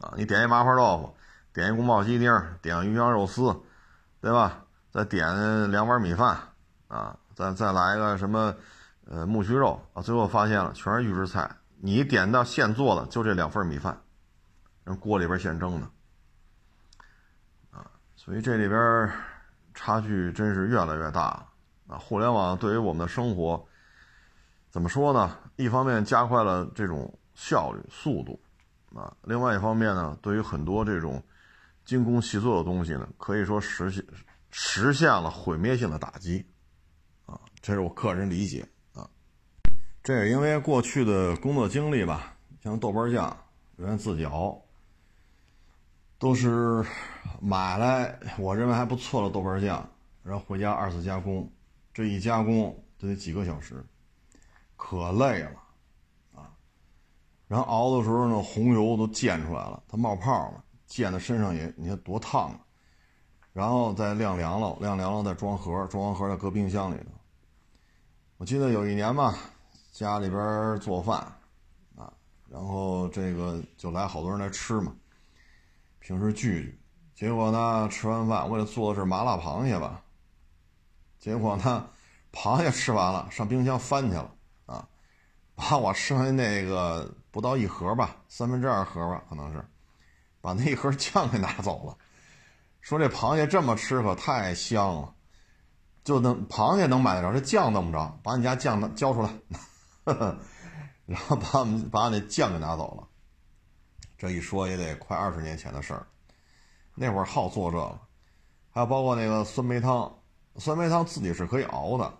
[0.00, 1.16] 啊，你点一麻婆豆腐，
[1.52, 2.32] 点一宫保鸡丁，
[2.62, 3.60] 点鱼香肉丝，
[4.20, 4.64] 对吧？
[4.92, 6.38] 再点两碗米饭
[6.88, 7.16] 啊。
[7.34, 8.54] 再再来个什么，
[9.10, 10.00] 呃，木须肉啊！
[10.00, 11.50] 最后发现了，全是预制菜。
[11.80, 14.00] 你点到现做的，就这两份米饭，
[14.84, 15.90] 人锅里边现蒸的，
[17.72, 17.90] 啊！
[18.14, 19.10] 所以这里边
[19.74, 21.48] 差距真是越来越大了
[21.88, 21.98] 啊！
[21.98, 23.66] 互联网对于我们的生活，
[24.70, 25.36] 怎么说呢？
[25.56, 28.40] 一方面加快了这种效率、速度，
[28.96, 31.20] 啊，另外一方面呢，对于很多这种
[31.84, 34.06] 精工细作的东西呢，可以说实现
[34.52, 36.46] 实现了毁灭性的打击。
[37.26, 38.66] 啊这是我个人理解，
[40.02, 43.36] 这也因为过去的工作经历吧，像豆瓣酱，
[43.76, 44.60] 原来自己熬，
[46.18, 46.84] 都是
[47.40, 49.86] 买来我认为还不错的豆瓣酱，
[50.22, 51.50] 然后回家二次加工，
[51.92, 53.84] 这一加工就得几个小时，
[54.76, 55.60] 可累了
[56.34, 56.50] 啊。
[57.46, 62.60] 然后熬的时候呢，红油都溅出来了，它冒泡了，溅在身上也你看多烫啊。
[63.52, 67.10] 然后再晾凉了，晾凉了再装盒，装完盒再搁冰箱里头。
[68.36, 69.34] 我记得有一年吧，
[69.92, 71.18] 家里边做饭，
[71.96, 72.12] 啊，
[72.48, 74.94] 然后这个就来好多人来吃嘛，
[75.98, 76.80] 平时聚聚，
[77.14, 80.02] 结果呢，吃完饭为了做的是麻辣螃蟹吧，
[81.18, 81.88] 结果呢，
[82.32, 84.32] 螃蟹吃完了，上冰箱翻去了，
[84.66, 84.88] 啊，
[85.54, 89.64] 把我剩下那个不到一盒吧，三分之二盒吧，可能是，
[90.40, 91.96] 把那一盒酱给拿走了，
[92.80, 95.14] 说这螃蟹这么吃可太香了。
[96.02, 99.30] 就能螃蟹能买得着，这酱弄不着，把你家酱交出来，
[101.06, 103.08] 然后把我们把那酱给拿走了。
[104.16, 106.06] 这一说也得快二十年前的事儿，
[106.94, 107.98] 那会儿好做这个，
[108.70, 110.12] 还有包括那个酸梅汤，
[110.56, 112.18] 酸梅汤自己是可以熬的，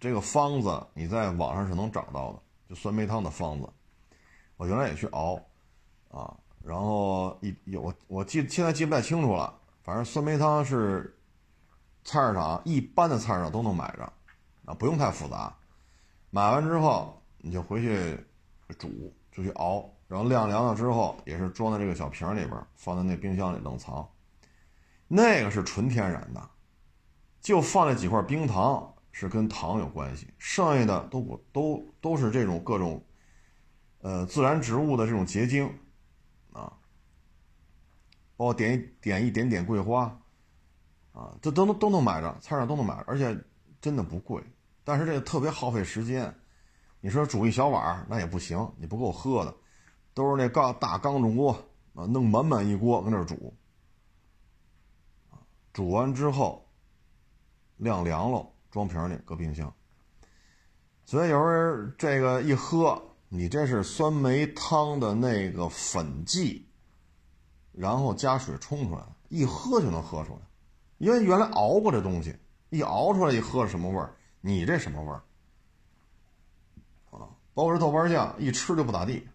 [0.00, 3.68] 这个方子你在网上是能找到的，就酸梅汤的方子，
[4.56, 5.40] 我原来也去熬，
[6.10, 11.10] 啊，然后一有我记现在记不太清楚了，反正酸梅汤是。
[12.06, 14.02] 菜市场一般的菜市场都能买着，
[14.66, 15.56] 啊，不用太复杂。
[16.34, 18.18] 买完之后你就回去
[18.76, 24.04] 煮，就去熬，然后晾凉了之后也是装在这个小瓶里边，放在那冰箱里冷藏。
[25.06, 26.50] 那个是纯天然的，
[27.40, 33.00] 就放那几块冰糖是跟糖有关系，剩下的都不都都是这种各种，
[34.00, 35.66] 呃，自然植物的这种结晶，
[36.52, 36.72] 啊，
[38.36, 40.20] 包括点一点一点点桂花。
[41.12, 43.38] 啊，这都能都能买着，菜市场都能买，而且
[43.80, 44.42] 真的不贵。
[44.84, 46.32] 但是这个特别耗费时间。
[47.00, 49.54] 你说煮一小碗那也不行，你不够喝的，
[50.14, 51.52] 都是那缸大缸中锅
[51.94, 53.52] 啊，弄满满一锅搁那煮。
[55.72, 56.66] 煮完之后
[57.76, 59.70] 晾凉了，装瓶里搁冰箱。
[61.04, 66.66] 所以有时候这个一喝，你这是酸梅汤的那个粉剂，
[67.72, 70.40] 然后加水冲出来，一喝就能喝出来，
[70.96, 72.34] 因为原来熬过这东西，
[72.70, 74.16] 一熬出来一喝什么味儿？
[74.46, 75.22] 你这什么味儿？
[77.16, 79.26] 啊，包括这豆瓣酱，一吃就不咋地，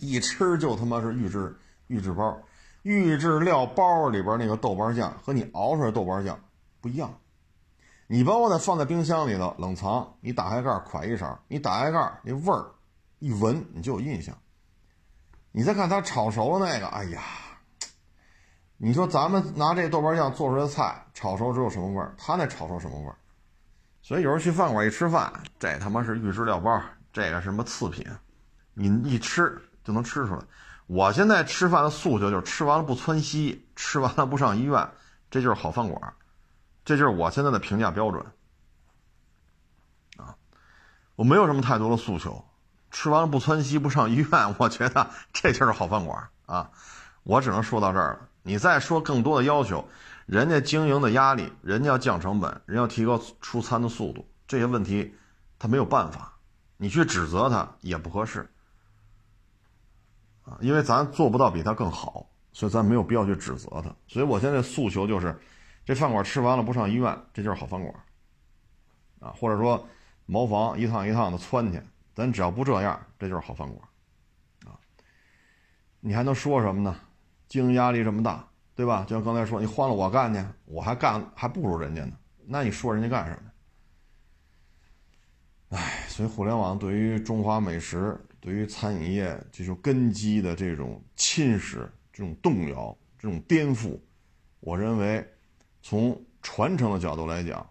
[0.00, 2.38] 一吃就他妈是预制预制包，
[2.82, 6.38] 预制料包里边那个豆瓣酱和你熬出来豆瓣酱
[6.82, 7.18] 不一样。
[8.06, 12.70] 你把我它放在冰箱里头冷藏，你打开盖儿㧟一勺，你打开盖儿那味儿
[13.18, 14.36] 一闻你就有印象。
[15.52, 17.22] 你再看它炒熟的那个，哎呀，
[18.82, 22.14] 你说咱们拿这豆瓣酱做出来的菜炒熟之后什么味儿？
[22.16, 23.14] 他那炒熟什么味儿？
[24.00, 26.80] 所以有时候去饭馆一吃饭，这他妈是预制料包，
[27.12, 28.06] 这个什么次品，
[28.72, 30.40] 你一吃就能吃出来。
[30.86, 34.90] 我现在吃饭的诉求就是吃完了不窜稀，吃完了不上医院，
[35.30, 36.14] 这就是好饭馆。
[36.82, 38.24] 这就是我现在的评价标准，
[40.16, 40.34] 啊，
[41.16, 42.42] 我没有什么太多的诉求，
[42.90, 46.70] 吃完了不窜稀不上医院，我觉得这就是好饭馆啊，
[47.24, 48.29] 我只能说到这儿了。
[48.42, 49.84] 你再说更多的要求，
[50.26, 55.14] 人家经营的压力，人家要降成本，人要提高出餐的速度，这些问题
[55.58, 56.32] 他没有办法，
[56.76, 58.48] 你去指责他也不合适，
[60.44, 63.94] 啊，因为咱做不到比他更好，所以咱没有必要去指责他。
[64.06, 65.38] 所以我现在诉求就是。
[65.82, 67.92] 这饭馆吃完了不上医院，这就是好饭馆，
[69.18, 69.88] 啊，或者说
[70.26, 71.82] 茅房一趟一趟的窜去，
[72.14, 73.88] 咱只要不这样，这就是好饭馆，
[74.66, 74.78] 啊，
[75.98, 76.94] 你还能说什么呢？
[77.50, 79.04] 经营压力这么大，对吧？
[79.06, 82.12] 就像刚才说，你换了我干去，我还干还不如人家呢，
[82.46, 83.32] 那你说人家干什
[85.68, 85.76] 么？
[85.76, 94.00] 哎，所以互联网对于中华美食、对于餐饮业这种根基的这种侵蚀、这种动摇、这种颠覆，
[94.60, 95.22] 我认为。
[95.82, 97.66] 从传承的角度来讲，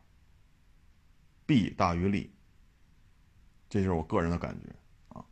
[1.46, 2.34] 弊大于利，
[3.70, 5.24] 这就是我个人的感觉啊。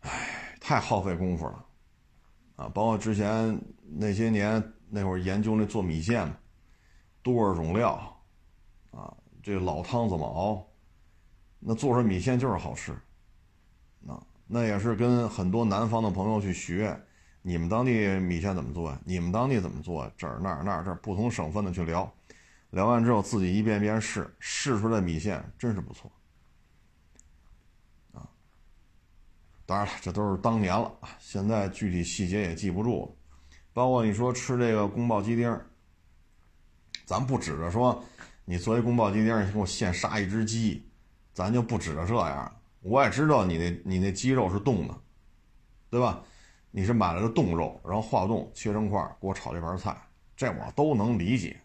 [0.00, 1.67] 唉，太耗费功夫了
[2.58, 2.68] 啊！
[2.74, 3.56] 包括之前
[3.86, 6.28] 那些年那会儿研究那做米线，
[7.22, 8.20] 多少种料
[8.90, 10.66] 啊，这老汤怎么熬，
[11.60, 12.92] 那做出米线就是好吃。
[14.00, 17.00] 那那也是跟很多南方的朋友去学。
[17.42, 19.00] 你们当地米线怎么做呀？
[19.04, 20.10] 你们当地怎么做？
[20.16, 22.12] 这儿那儿那儿这儿不同省份的去聊，
[22.70, 26.10] 聊完之后自己一遍遍试，试出来米线真是不错，
[29.68, 33.12] 当然了，这都是当年了啊，现在具体细节也记不住了。
[33.74, 35.60] 包括你说吃这个宫保鸡丁，
[37.04, 38.02] 咱不指着说
[38.46, 40.88] 你作为宫保鸡丁，你给我现杀一只鸡，
[41.34, 42.50] 咱就不指着这样。
[42.80, 44.94] 我也知道你那你那鸡肉是冻的，
[45.90, 46.22] 对吧？
[46.70, 49.94] 你是买了个冻肉，然后化冻切成块给我炒这盘菜，
[50.34, 51.60] 这我都能理解。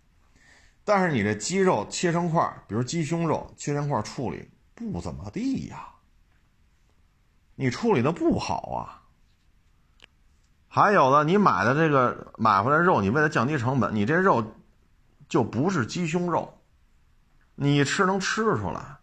[0.83, 4.45] 但是你这鸡肉切成块，比如鸡胸肉切成块处理
[4.75, 5.87] 不怎么地呀，
[7.55, 9.01] 你处理的不好啊。
[10.67, 14.55] 还有的，你买的这个买回来肉，你为了降低成本，你这肉
[15.29, 16.57] 就不是鸡胸肉，
[17.55, 18.97] 你吃能吃出来。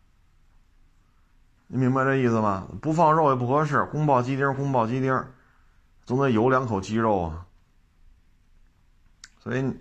[1.68, 2.66] 你明白这意思吗？
[2.82, 5.24] 不放肉也不合适，宫保鸡丁，宫保鸡丁。
[6.04, 7.46] 总得有两口鸡肉啊，
[9.38, 9.76] 所以，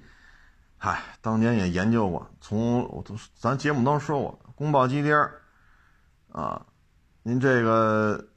[0.78, 3.04] 嗨，当年也研究过，从
[3.34, 5.16] 咱节目当中说过，宫保鸡丁
[6.32, 6.64] 啊，
[7.24, 8.29] 您这个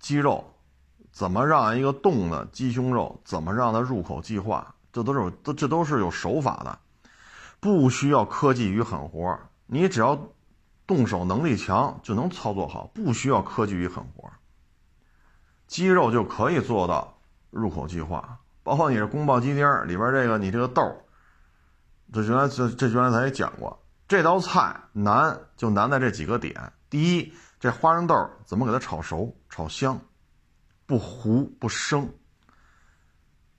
[0.00, 0.52] 鸡肉
[1.12, 6.78] 怎么让一个冻的鸡胸肉怎么让它入口即化，这都是有这都是有手法的，
[7.60, 10.18] 不需要科技与狠活，你只要
[10.86, 14.28] 动手能力强就能操作好，不需要科技与狠活，
[15.68, 17.16] 鸡肉就可以做到。
[17.52, 20.82] 入口即化，包括你这宫保鸡丁里边这个，你这个豆
[22.12, 26.72] 这原来这这原来咱也讲过，这道菜难就难在这几个点。
[26.88, 30.00] 第一，这花生豆怎么给它炒熟、炒香，
[30.86, 32.10] 不糊不生。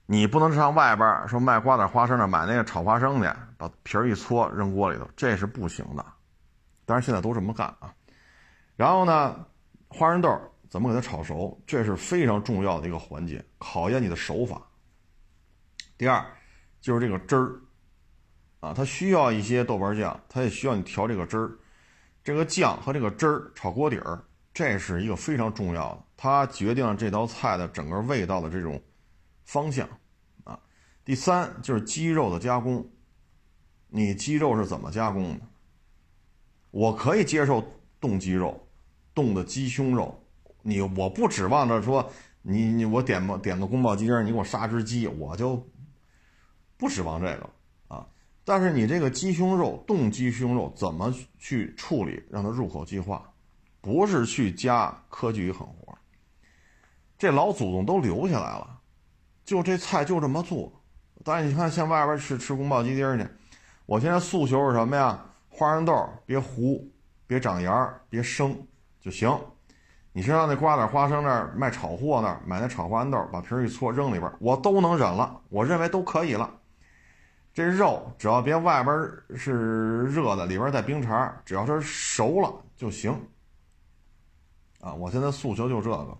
[0.06, 6.04] 你不能上外边说卖瓜子花生的买那个炒花生去，把皮儿一搓扔锅里头，这是不行的。
[6.84, 7.94] 但是现在都这么干啊。
[8.74, 9.46] 然后呢，
[9.88, 10.28] 花生豆。
[10.68, 11.62] 怎么给它炒熟？
[11.66, 14.62] 这是非常重要的一个环节，考验你的手法。
[15.98, 16.24] 第二，
[16.80, 17.60] 就是这个汁儿，
[18.60, 21.52] 啊，它需要一些豆瓣酱，它也需要你调这个汁儿。
[22.24, 24.24] 这个酱和这个汁儿炒锅底儿，
[24.54, 28.80] 这是一个非常重要的，它决定了这道菜的整个味道的这种
[29.44, 29.88] 方向，
[30.44, 30.58] 啊。
[31.04, 32.86] 第三就是鸡肉的加工，
[33.88, 35.40] 你鸡肉是怎么加工的？
[36.70, 37.64] 我可以接受
[37.98, 38.68] 冻鸡肉，
[39.14, 40.18] 冻的鸡胸肉。
[40.62, 45.66] 你我不指望着说你你我点点个宫保鸡丁，你给我杀只鸡，我就
[46.76, 47.50] 不指望这个
[47.88, 48.06] 啊。
[48.44, 53.31] 但是你这个鸡胸肉冻鸡胸肉怎么去处理，让它入口即化？
[53.82, 55.98] 不是去加科技与狠活，
[57.18, 58.78] 这老祖宗都留下来了，
[59.44, 60.72] 就这菜就这么做。
[61.24, 63.26] 但是你看，像外边吃吃宫保鸡丁去，
[63.84, 65.20] 我现在诉求是什么呀？
[65.48, 66.88] 花生豆别糊，
[67.26, 68.56] 别长芽儿，别生
[69.00, 69.36] 就行。
[70.12, 76.48] 你身上那瓜子花生那儿卖炒货那儿买那炒花生豆，把皮儿一搓扔里边，我都能忍了，我认为都可以了。
[77.52, 78.94] 这肉只要别外边
[79.36, 83.14] 是热的，里边带冰碴，只要是熟了就行。
[84.82, 86.18] 啊，我现在诉求就这个。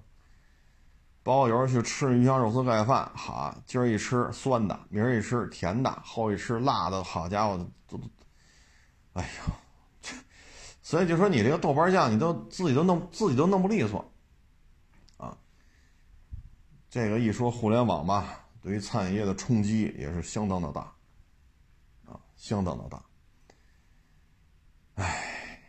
[1.24, 7.56] 包括有人去吃鱼香肉丝盖饭，哈，今儿一吃酸的，明儿一吃甜的，后一吃辣的，好家伙，
[7.86, 8.10] 都都，
[9.12, 10.10] 哎呀，
[10.82, 14.04] 所以就说你这个豆瓣酱，你都自己都弄自己都弄不利索，
[15.16, 15.38] 啊，
[16.90, 20.80] 这个一说互联网吧，对于餐饮业的冲击也是相当的大，
[22.04, 23.00] 啊，相当的大，
[24.94, 25.60] 哎，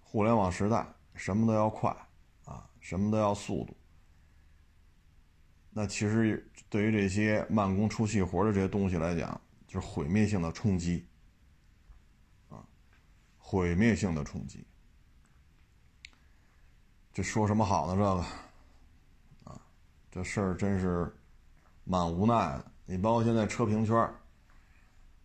[0.00, 0.86] 互联网时代。
[1.14, 1.90] 什么都要快，
[2.44, 3.76] 啊，什么都要速度。
[5.70, 11.04] 那其实对于这些慢工出细活的这些东西来讲，就是毁灭性的冲击，
[12.48, 12.62] 啊，
[13.36, 14.64] 毁灭性的冲击。
[17.12, 17.94] 这说什么好呢？
[17.96, 19.60] 这个，啊，
[20.10, 21.12] 这事儿真是
[21.84, 22.72] 蛮无奈的。
[22.86, 24.08] 你包括现在车评圈，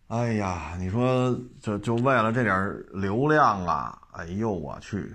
[0.08, 5.14] 哎呀，你说就就为了这点流量啊，哎呦我去！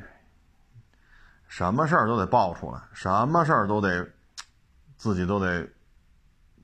[1.48, 4.08] 什么事儿都得爆出来，什么事儿都得
[4.98, 5.68] 自己都得，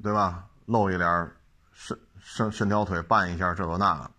[0.04, 0.46] 对吧？
[0.66, 1.32] 露一脸，
[1.72, 4.12] 伸伸伸条腿，扮一下这个那个。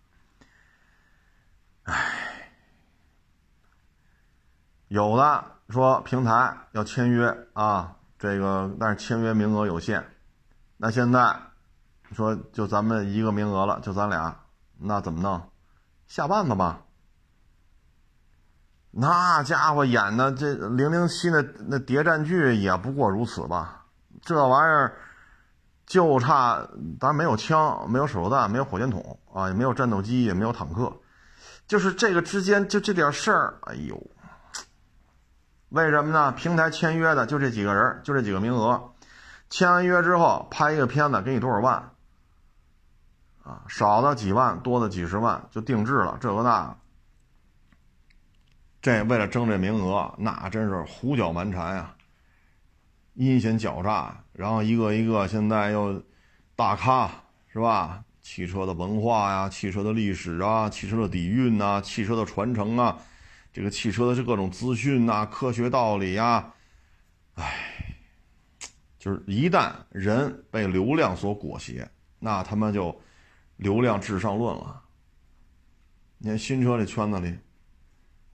[1.84, 2.50] 唉，
[4.88, 10.04] 有的说平台要签约啊，这个但是签约名额有限。
[10.76, 11.36] 那现在
[12.12, 14.44] 说就咱们一个名额了，就咱俩，
[14.78, 15.50] 那怎么弄？
[16.06, 16.82] 下绊子吧。
[18.94, 23.86] 那家伙演的这零零七那那谍战剧也不过如此吧？
[24.20, 24.94] 这玩意儿
[25.86, 26.68] 就差，
[27.00, 30.92] 当然没有枪，没有手榴弹，没有火箭筒啊，也没有战斗机，也没有坦克，
[31.66, 33.54] 就是这个之间就这点事儿。
[33.62, 33.98] 哎呦，
[35.70, 36.30] 为什么呢？
[36.32, 38.92] 平台签约的就这几个人，就这几个名额，
[39.48, 41.90] 签完约之后拍一个片子给你多少万
[43.42, 43.62] 啊？
[43.68, 46.76] 少的几万，多的几十万就定制了，这个那个。
[48.82, 51.94] 这为了争这名额，那真是胡搅蛮缠呀，
[53.14, 54.24] 阴险狡诈。
[54.32, 56.02] 然后一个一个现在又
[56.56, 57.08] 大咖
[57.46, 58.04] 是吧？
[58.20, 62.98] 汽车的文化呀，汽车的历史啊，汽车的底蕴呐，汽车的传承啊，
[63.52, 66.52] 这个汽车的这各种资讯呐，科学道理呀，
[67.34, 67.96] 哎，
[68.98, 73.00] 就是一旦人被流量所裹挟，那他妈就
[73.58, 74.82] 流量至上论了。
[76.18, 77.38] 你看新车这圈子里。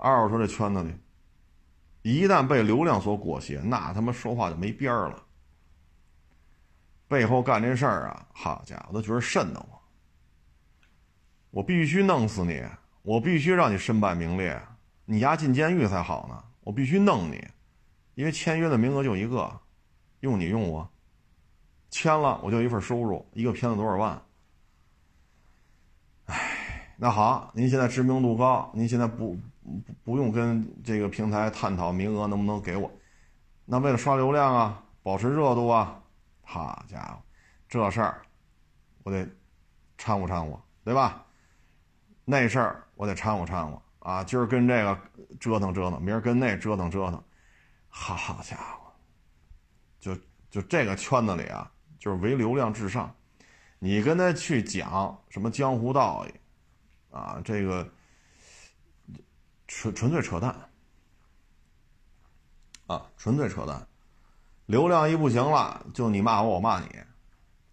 [0.01, 0.94] 二手车这圈子里，
[2.03, 5.24] 一旦被流量所裹挟，那他妈说话就没边儿了。
[7.09, 9.80] 背后干这事儿啊，好家伙，都觉得瘆得慌。
[11.51, 12.64] 我必须弄死你，
[13.03, 14.62] 我必须让你身败名裂，
[15.05, 16.44] 你丫进监狱才好呢。
[16.61, 17.44] 我必须弄你，
[18.14, 19.61] 因为签约的名额就一个，
[20.20, 20.88] 用你用我，
[21.90, 24.22] 签了我就一份收入，一个片子多少万。
[26.26, 29.36] 哎，那好，您现在知名度高，您现在不。
[29.86, 32.90] 不不用跟这个平台探讨名额能不能给我，
[33.64, 36.02] 那为了刷流量啊，保持热度啊，
[36.42, 37.22] 好家伙，
[37.68, 38.22] 这事儿
[39.02, 39.28] 我得
[39.96, 41.24] 掺和掺和，对吧？
[42.24, 44.98] 那事儿我得掺和掺和啊，今儿跟这个
[45.38, 47.22] 折腾折腾，明儿跟那折腾折腾，
[47.88, 48.92] 好家伙，
[50.00, 50.16] 就
[50.50, 53.14] 就这个圈子里啊，就是唯流量至上，
[53.78, 56.32] 你跟他去讲什么江湖道义
[57.10, 57.86] 啊，这个。
[59.68, 60.52] 纯纯粹扯淡，
[62.86, 63.86] 啊，纯粹扯淡！
[64.64, 66.86] 流量一不行了，就你骂我，我骂你，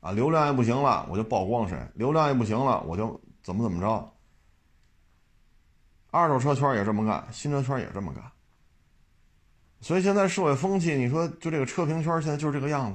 [0.01, 4.13] 啊，流量一不行了，我就曝光谁；流量一不行了，我就怎么怎么着。
[6.11, 8.31] 二手车圈也这么干，新车圈也这么干。
[9.81, 12.93] 所以现在社会风气，你说就这个车评圈现在就是这个样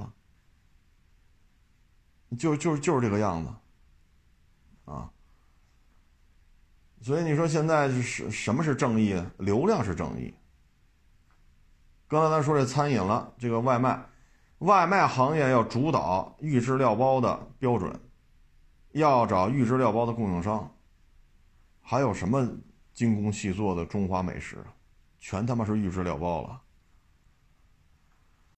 [2.30, 3.50] 子，就就就是这个样子，
[4.84, 5.10] 啊。
[7.00, 9.20] 所以你说现在是什么是正义？
[9.38, 10.34] 流量是正义。
[12.06, 14.04] 刚才咱说这餐饮了，这个外卖，
[14.58, 17.98] 外卖行业要主导预制料包的标准，
[18.92, 20.70] 要找预制料包的供应商。
[21.80, 22.46] 还有什么
[22.92, 24.58] 精工细作的中华美食？
[25.18, 26.60] 全他妈是预制料包了。